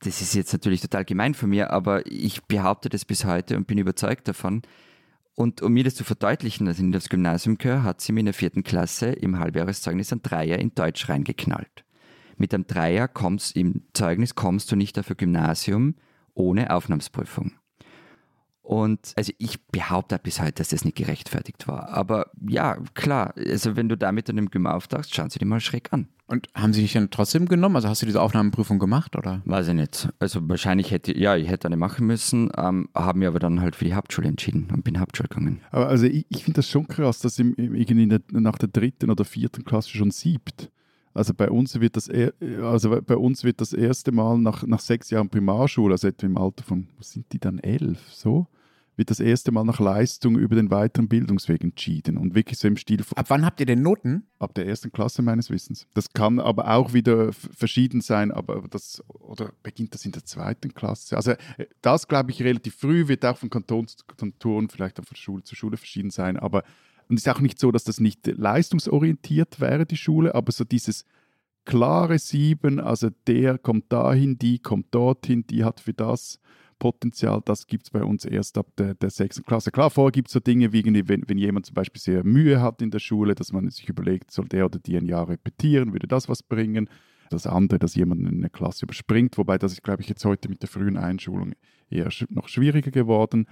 [0.00, 3.66] Das ist jetzt natürlich total gemein von mir, aber ich behaupte das bis heute und
[3.66, 4.62] bin überzeugt davon,
[5.38, 8.20] und um mir das zu verdeutlichen, dass ich nicht aufs Gymnasium gehöre, hat sie mir
[8.20, 11.84] in der vierten Klasse im Halbjahreszeugnis ein Dreier in Deutsch reingeknallt.
[12.38, 15.94] Mit einem Dreier kommst im Zeugnis kommst du nicht auf ein Gymnasium
[16.34, 17.52] ohne Aufnahmsprüfung.
[18.68, 21.88] Und also ich behaupte bis heute, dass das nicht gerechtfertigt war.
[21.88, 25.58] Aber ja, klar, also wenn du damit an dem Gym auftauchst, schauen sie dir mal
[25.58, 26.08] schräg an.
[26.26, 27.76] Und haben sie dich dann trotzdem genommen?
[27.76, 29.40] Also hast du diese Aufnahmeprüfung gemacht, oder?
[29.46, 30.10] Weiß ich nicht.
[30.18, 33.74] Also wahrscheinlich hätte, ja, ich hätte eine machen müssen, ähm, habe mir aber dann halt
[33.74, 35.62] für die Hauptschule entschieden und bin Hauptschule gegangen.
[35.70, 38.68] Aber also ich, ich finde das schon krass, dass im, im, irgendwie in nach der
[38.68, 40.70] dritten oder vierten Klasse schon siebt.
[41.18, 44.80] Also bei uns wird das, er- also bei uns wird das erste Mal nach, nach
[44.80, 48.46] sechs Jahren Primarschule, also etwa im Alter von, was sind die dann, elf, so,
[48.96, 52.18] wird das erste Mal nach Leistung über den weiteren Bildungsweg entschieden.
[52.18, 54.24] Und wirklich so im Stil von Ab wann habt ihr denn Noten?
[54.38, 55.86] ab der ersten Klasse meines Wissens.
[55.94, 60.72] Das kann aber auch wieder verschieden sein, aber das, oder beginnt das in der zweiten
[60.74, 61.16] Klasse?
[61.16, 65.04] Also äh, das glaube ich relativ früh, wird auch von Kanton zu Kanton, vielleicht auch
[65.04, 66.62] von Schule zu Schule verschieden sein, aber
[67.08, 70.64] und es ist auch nicht so, dass das nicht leistungsorientiert wäre, die Schule, aber so
[70.64, 71.04] dieses
[71.64, 76.38] klare Sieben, also der kommt dahin, die kommt dorthin, die hat für das
[76.78, 79.70] Potenzial, das gibt es bei uns erst ab der, der sechsten Klasse.
[79.70, 82.80] Klar, vorher gibt es so Dinge, wie wenn, wenn jemand zum Beispiel sehr Mühe hat
[82.80, 86.06] in der Schule, dass man sich überlegt, soll der oder die ein Jahr repetieren, würde
[86.06, 86.88] das was bringen?
[87.30, 90.62] Das andere, dass jemand eine Klasse überspringt, wobei das ist, glaube ich, jetzt heute mit
[90.62, 91.52] der frühen Einschulung
[91.90, 93.46] eher noch schwieriger geworden.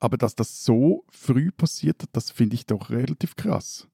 [0.00, 3.88] Aber dass das so früh passiert, das finde ich doch relativ krass.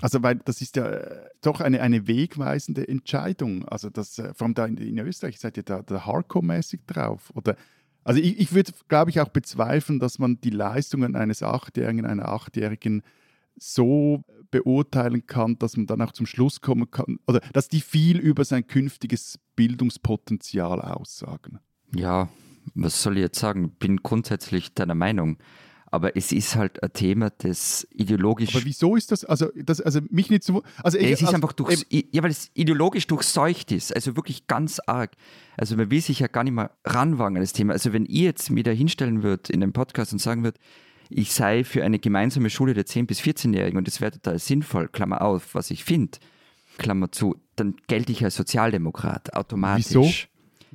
[0.00, 3.66] Also, weil das ist ja äh, doch eine, eine wegweisende Entscheidung.
[3.68, 7.32] Also, das, äh, vor allem da in, in Österreich seid ihr da, da hardcore-mäßig drauf.
[7.34, 7.56] Oder,
[8.02, 12.28] also, ich, ich würde, glaube ich, auch bezweifeln, dass man die Leistungen eines Achtjährigen, einer
[12.28, 13.02] Achtjährigen
[13.56, 18.18] so beurteilen kann, dass man dann auch zum Schluss kommen kann, oder dass die viel
[18.18, 21.60] über sein künftiges Bildungspotenzial aussagen.
[21.94, 22.28] Ja,
[22.74, 23.70] was soll ich jetzt sagen?
[23.78, 25.38] Bin grundsätzlich deiner Meinung.
[25.86, 28.52] Aber es ist halt ein Thema, das ideologisch.
[28.52, 31.36] Aber wieso ist das, also, das, also mich nicht so, also ich, es ist also,
[31.36, 35.12] einfach durch, ja, weil es ideologisch durchseucht ist, also wirklich ganz arg.
[35.56, 37.74] Also man will sich ja gar nicht mehr ranwagen an das Thema.
[37.74, 40.60] Also wenn ihr jetzt mir da hinstellen würdet in dem Podcast und sagen würdet,
[41.10, 44.88] ich sei für eine gemeinsame Schule der 10- bis 14-Jährigen und es wäre total sinnvoll,
[44.88, 46.18] Klammer auf, was ich finde,
[46.76, 49.86] Klammer zu, dann gelte ich als Sozialdemokrat automatisch.
[49.90, 50.10] Wieso?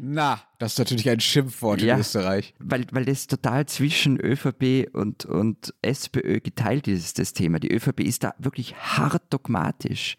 [0.01, 1.95] Na, das ist natürlich ein Schimpfwort Ja.
[1.95, 2.53] in Österreich.
[2.59, 7.59] Weil, weil das total zwischen ÖVP und, und SPÖ geteilt ist, das Thema.
[7.59, 10.15] Die ÖVP ist da wirklich hart dogmatisch.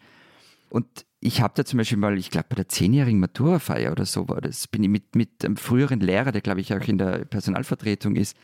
[0.69, 0.85] Und
[1.19, 4.41] ich habe da zum Beispiel mal, ich glaube bei der zehnjährigen Maturafeier oder so war
[4.41, 8.15] das, bin ich mit, mit einem früheren Lehrer, der glaube ich auch in der Personalvertretung
[8.15, 8.37] ist,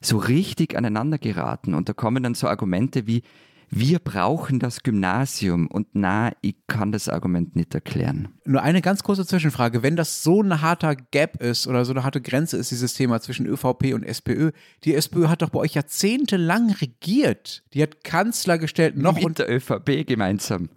[0.00, 1.74] so richtig aneinander geraten.
[1.74, 3.22] Und da kommen dann so Argumente wie,
[3.70, 5.66] wir brauchen das Gymnasium.
[5.66, 8.28] Und na, ich kann das Argument nicht erklären.
[8.44, 9.82] Nur eine ganz kurze Zwischenfrage.
[9.82, 13.20] Wenn das so ein harter Gap ist oder so eine harte Grenze ist, dieses Thema
[13.20, 14.52] zwischen ÖVP und SPÖ,
[14.84, 17.62] die SPÖ hat doch bei euch jahrzehntelang regiert.
[17.74, 20.70] Die hat Kanzler gestellt, noch mit und, der ÖVP gemeinsam.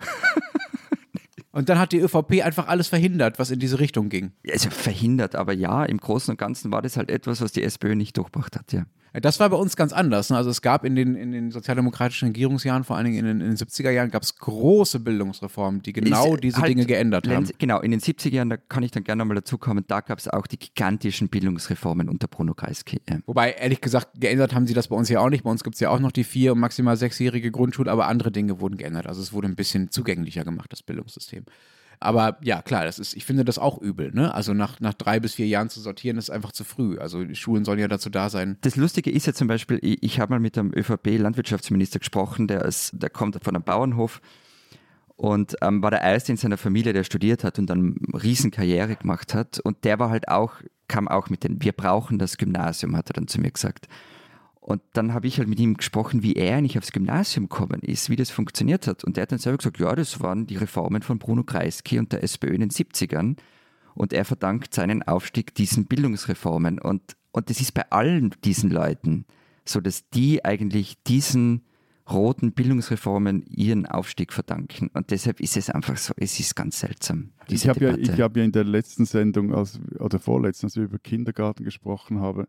[1.51, 4.33] und dann hat die ÖVP einfach alles verhindert, was in diese Richtung ging.
[4.51, 7.95] also verhindert, aber ja, im Großen und Ganzen war das halt etwas, was die SPÖ
[7.95, 8.85] nicht durchbracht hat, ja.
[9.13, 10.29] Das war bei uns ganz anders.
[10.29, 10.37] Ne?
[10.37, 13.47] Also es gab in den, in den sozialdemokratischen Regierungsjahren, vor allen Dingen in den, in
[13.47, 17.49] den 70er Jahren, gab es große Bildungsreformen, die genau Ist diese halt Dinge geändert haben.
[17.57, 20.19] Genau, in den 70er Jahren, da kann ich dann gerne nochmal dazu kommen, da gab
[20.19, 23.01] es auch die gigantischen Bildungsreformen unter Bruno Kreisky.
[23.25, 25.43] Wobei, ehrlich gesagt, geändert haben sie das bei uns ja auch nicht.
[25.43, 28.31] Bei uns gibt es ja auch noch die vier- und maximal sechsjährige Grundschule, aber andere
[28.31, 29.07] Dinge wurden geändert.
[29.07, 31.43] Also es wurde ein bisschen zugänglicher gemacht, das Bildungssystem.
[32.03, 34.11] Aber ja, klar, das ist, ich finde das auch übel.
[34.11, 34.33] Ne?
[34.33, 36.97] Also nach, nach drei bis vier Jahren zu sortieren, ist einfach zu früh.
[36.97, 38.57] Also die Schulen sollen ja dazu da sein.
[38.61, 42.65] Das Lustige ist ja zum Beispiel, ich, ich habe mal mit einem ÖVP-Landwirtschaftsminister gesprochen, der,
[42.65, 44.19] ist, der kommt von einem Bauernhof
[45.15, 49.35] und ähm, war der Erste in seiner Familie, der studiert hat und dann Riesenkarriere gemacht
[49.35, 49.59] hat.
[49.59, 50.53] Und der war halt auch,
[50.87, 53.87] kam auch mit den, wir brauchen das Gymnasium, hat er dann zu mir gesagt.
[54.61, 58.11] Und dann habe ich halt mit ihm gesprochen, wie er eigentlich aufs Gymnasium gekommen ist,
[58.11, 59.03] wie das funktioniert hat.
[59.03, 62.13] Und der hat dann selber gesagt, ja, das waren die Reformen von Bruno Kreisky und
[62.13, 63.37] der SPÖ in den 70ern.
[63.95, 66.79] Und er verdankt seinen Aufstieg diesen Bildungsreformen.
[66.79, 69.25] Und, und das ist bei allen diesen Leuten
[69.65, 71.65] so, dass die eigentlich diesen
[72.09, 74.91] roten Bildungsreformen ihren Aufstieg verdanken.
[74.93, 77.31] Und deshalb ist es einfach so, es ist ganz seltsam.
[77.47, 80.83] Ich habe ja, ich hab ja in der letzten Sendung, als, oder vorletzten, als wir
[80.83, 82.45] über Kindergarten gesprochen haben,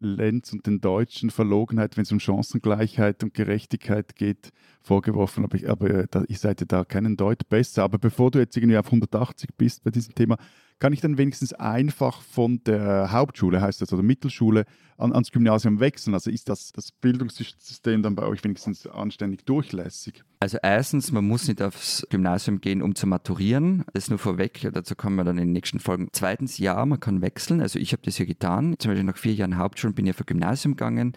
[0.00, 5.44] Lenz und den Deutschen Verlogenheit, wenn es um Chancengleichheit und Gerechtigkeit geht, vorgeworfen.
[5.44, 7.82] Aber, ich, aber äh, ich seid ja da keinen Deut besser.
[7.82, 10.36] Aber bevor du jetzt irgendwie auf 180 bist bei diesem Thema,
[10.78, 14.64] kann ich dann wenigstens einfach von der Hauptschule, heißt das, oder Mittelschule,
[14.96, 16.14] an, ans Gymnasium wechseln?
[16.14, 20.22] Also ist das, das Bildungssystem dann bei euch wenigstens anständig durchlässig?
[20.40, 23.84] Also erstens, man muss nicht aufs Gymnasium gehen, um zu maturieren.
[23.92, 26.08] Das nur vorweg, dazu kommen wir dann in den nächsten Folgen.
[26.12, 27.60] Zweitens, ja, man kann wechseln.
[27.60, 28.76] Also ich habe das ja getan.
[28.78, 31.16] Zum Beispiel nach vier Jahren Hauptschule bin ich auf ein Gymnasium gegangen.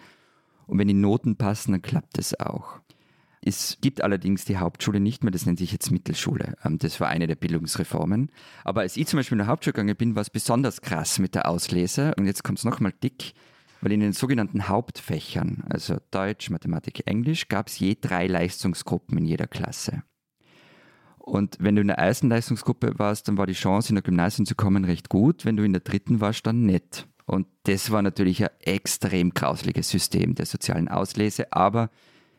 [0.66, 2.80] Und wenn die Noten passen, dann klappt das auch.
[3.44, 6.54] Es gibt allerdings die Hauptschule nicht mehr, das nennt sich jetzt Mittelschule.
[6.64, 8.30] Ähm, Das war eine der Bildungsreformen.
[8.64, 11.34] Aber als ich zum Beispiel in der Hauptschule gegangen bin, war es besonders krass mit
[11.34, 12.14] der Auslese.
[12.16, 13.32] Und jetzt kommt es nochmal dick,
[13.80, 19.24] weil in den sogenannten Hauptfächern, also Deutsch, Mathematik, Englisch, gab es je drei Leistungsgruppen in
[19.24, 20.04] jeder Klasse.
[21.18, 24.46] Und wenn du in der ersten Leistungsgruppe warst, dann war die Chance, in der Gymnasium
[24.46, 25.44] zu kommen, recht gut.
[25.44, 27.08] Wenn du in der dritten warst, dann nicht.
[27.26, 31.90] Und das war natürlich ein extrem grausliches System der sozialen Auslese, aber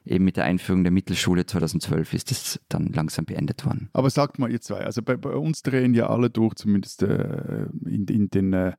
[0.05, 3.89] eben mit der Einführung der Mittelschule 2012 ist das dann langsam beendet worden.
[3.93, 7.67] Aber sagt mal ihr zwei, also bei, bei uns drehen ja alle durch, zumindest äh,
[7.85, 8.73] in, in den äh,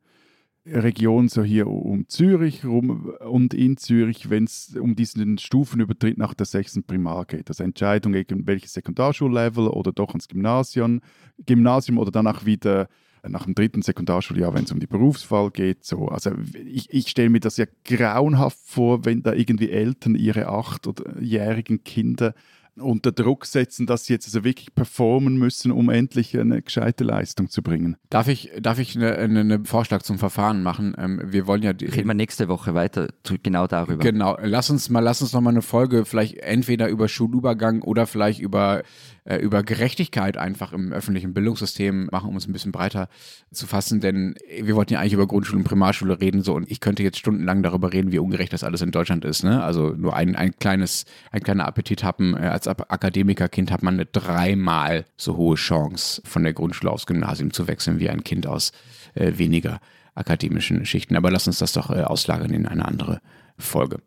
[0.66, 6.33] Regionen so hier um Zürich rum und in Zürich, wenn es um diesen Stufenübertritt nach
[6.33, 7.49] der sechsten Primar geht.
[7.49, 8.14] Also Entscheidung
[8.47, 11.01] welches Sekundarschullevel oder doch ans Gymnasium,
[11.45, 12.89] Gymnasium oder danach wieder
[13.29, 15.85] nach dem dritten Sekundarschuljahr, wenn es um die Berufswahl geht.
[15.85, 16.09] So.
[16.09, 16.33] Also
[16.64, 21.20] ich, ich stelle mir das ja grauenhaft vor, wenn da irgendwie Eltern ihre acht- oder
[21.20, 22.35] jährigen Kinder
[22.77, 27.49] unter Druck setzen, dass sie jetzt also wirklich performen müssen, um endlich eine gescheite Leistung
[27.49, 27.97] zu bringen.
[28.11, 30.95] Darf ich, darf ich einen eine, Vorschlag zum Verfahren machen?
[30.99, 34.03] Ähm, wir wollen ja Reden wir nächste Woche weiter zu- genau darüber.
[34.03, 38.07] Genau, lass uns mal, lass uns noch mal eine Folge vielleicht entweder über Schulübergang oder
[38.09, 38.83] vielleicht über,
[39.25, 43.09] äh, über Gerechtigkeit einfach im öffentlichen Bildungssystem machen, um es ein bisschen breiter
[43.53, 46.81] zu fassen, denn wir wollten ja eigentlich über Grundschule und Primarschule reden, so und ich
[46.81, 49.62] könnte jetzt stundenlang darüber reden, wie ungerecht das alles in Deutschland ist, ne?
[49.62, 54.07] Also nur ein, ein kleines, ein kleiner Appetit haben, äh, als Akademikerkind hat man eine
[54.07, 58.72] dreimal so hohe Chance, von der Grundschule aufs Gymnasium zu wechseln, wie ein Kind aus
[59.14, 59.81] äh, weniger
[60.14, 61.16] akademischen Schichten.
[61.16, 63.20] Aber lass uns das doch äh, auslagern in eine andere
[63.59, 63.99] Folge.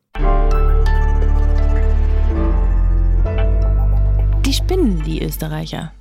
[4.48, 5.92] Die spinnen, die Österreicher.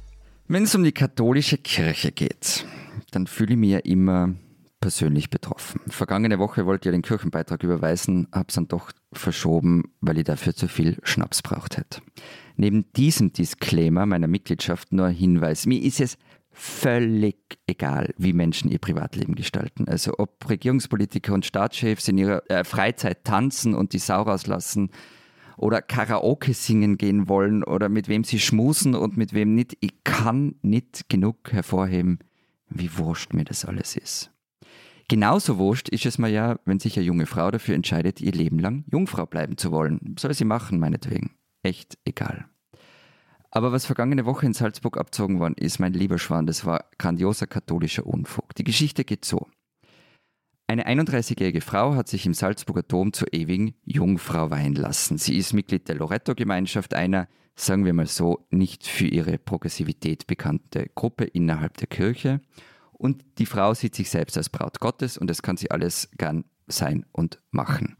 [0.46, 2.64] Wenn es um die katholische Kirche geht,
[3.10, 4.36] dann fühle ich mich ja immer
[4.80, 5.80] persönlich betroffen.
[5.88, 10.54] Vergangene Woche wollte ich den Kirchenbeitrag überweisen, habe es dann doch verschoben, weil ich dafür
[10.54, 12.02] zu viel Schnaps braucht hätte.
[12.54, 15.66] Neben diesem Disclaimer meiner Mitgliedschaft nur ein Hinweis.
[15.66, 16.16] Mir ist es
[16.52, 19.88] völlig egal, wie Menschen ihr Privatleben gestalten.
[19.88, 24.90] Also ob Regierungspolitiker und Staatschefs in ihrer äh, Freizeit tanzen und die Sau rauslassen
[25.56, 29.76] oder Karaoke singen gehen wollen oder mit wem sie schmusen und mit wem nicht.
[29.80, 32.18] Ich kann nicht genug hervorheben,
[32.68, 34.30] wie wurscht mir das alles ist.
[35.08, 38.58] Genauso wurscht ist es mir ja, wenn sich eine junge Frau dafür entscheidet, ihr Leben
[38.58, 40.16] lang Jungfrau bleiben zu wollen.
[40.18, 41.30] Soll sie machen, meinetwegen.
[41.62, 42.46] Echt egal.
[43.52, 47.46] Aber was vergangene Woche in Salzburg abzogen worden ist, mein lieber Schwan, das war grandioser
[47.46, 48.54] katholischer Unfug.
[48.56, 49.46] Die Geschichte geht so.
[50.68, 55.16] Eine 31-jährige Frau hat sich im Salzburger Dom zur ewigen Jungfrau weihen lassen.
[55.16, 60.90] Sie ist Mitglied der Loretto-Gemeinschaft, einer, sagen wir mal so, nicht für ihre Progressivität bekannte
[60.96, 62.40] Gruppe innerhalb der Kirche.
[62.92, 66.44] Und die Frau sieht sich selbst als Braut Gottes und das kann sie alles gern
[66.66, 67.96] sein und machen.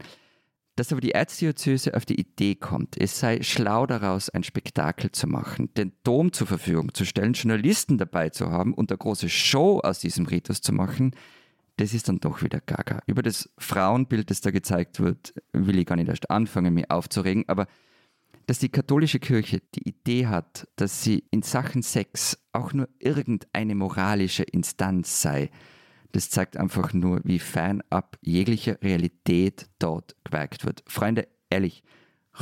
[0.75, 5.25] Dass aber die Erzdiözese auf die Idee kommt, es sei schlau daraus, ein Spektakel zu
[5.25, 9.79] machen, den Dom zur Verfügung zu stellen, Journalisten dabei zu haben und eine große Show
[9.79, 11.15] aus diesem Ritus zu machen,
[11.77, 13.01] das ist dann doch wieder gaga.
[13.05, 17.45] Über das Frauenbild, das da gezeigt wird, will ich gar nicht erst anfangen, mich aufzuregen,
[17.47, 17.67] aber
[18.47, 23.75] dass die katholische Kirche die Idee hat, dass sie in Sachen Sex auch nur irgendeine
[23.75, 25.51] moralische Instanz sei,
[26.13, 30.83] das zeigt einfach nur, wie fernab jegliche Realität dort gewerkt wird.
[30.87, 31.83] Freunde, ehrlich,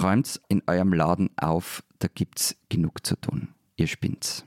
[0.01, 3.49] räumt's in eurem Laden auf, da gibt's genug zu tun.
[3.75, 4.45] Ihr spinnt's.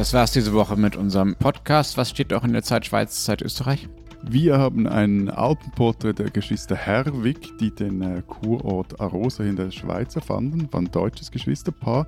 [0.00, 1.98] Das war's diese Woche mit unserem Podcast.
[1.98, 3.86] Was steht auch in der Zeit Schweiz, Zeit Österreich?
[4.22, 10.16] Wir haben ein Alpenporträt der Geschwister Herwig, die den äh, Kurort Arosa in der Schweiz
[10.16, 12.06] erfanden, war ein deutsches Geschwisterpaar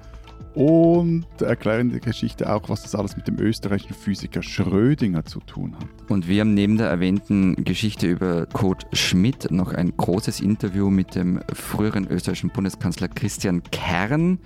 [0.54, 5.40] und erklären in der Geschichte auch, was das alles mit dem österreichischen Physiker Schrödinger zu
[5.40, 6.10] tun hat.
[6.10, 11.14] Und wir haben neben der erwähnten Geschichte über Kurt Schmidt noch ein großes Interview mit
[11.14, 14.38] dem früheren österreichischen Bundeskanzler Christian Kern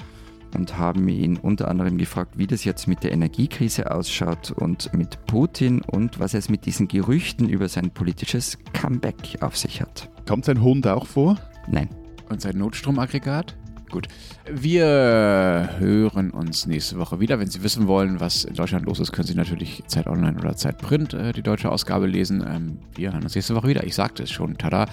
[0.57, 5.25] und haben ihn unter anderem gefragt, wie das jetzt mit der Energiekrise ausschaut und mit
[5.27, 10.09] Putin und was es mit diesen Gerüchten über sein politisches Comeback auf sich hat.
[10.27, 11.37] Kommt sein Hund auch vor?
[11.69, 11.89] Nein.
[12.29, 13.57] Und sein Notstromaggregat?
[13.91, 14.09] Gut.
[14.51, 17.39] Wir hören uns nächste Woche wieder.
[17.39, 20.57] Wenn Sie wissen wollen, was in Deutschland los ist, können Sie natürlich Zeit Online oder
[20.57, 22.45] Zeit Print äh, die deutsche Ausgabe lesen.
[22.47, 23.85] Ähm, wir hören uns nächste Woche wieder.
[23.85, 24.59] Ich sagte es schon.
[24.59, 24.87] Tada.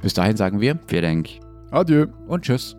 [0.00, 0.78] Bis dahin sagen wir.
[0.86, 1.28] Vielen Dank.
[1.70, 2.06] Adieu.
[2.26, 2.77] Und tschüss.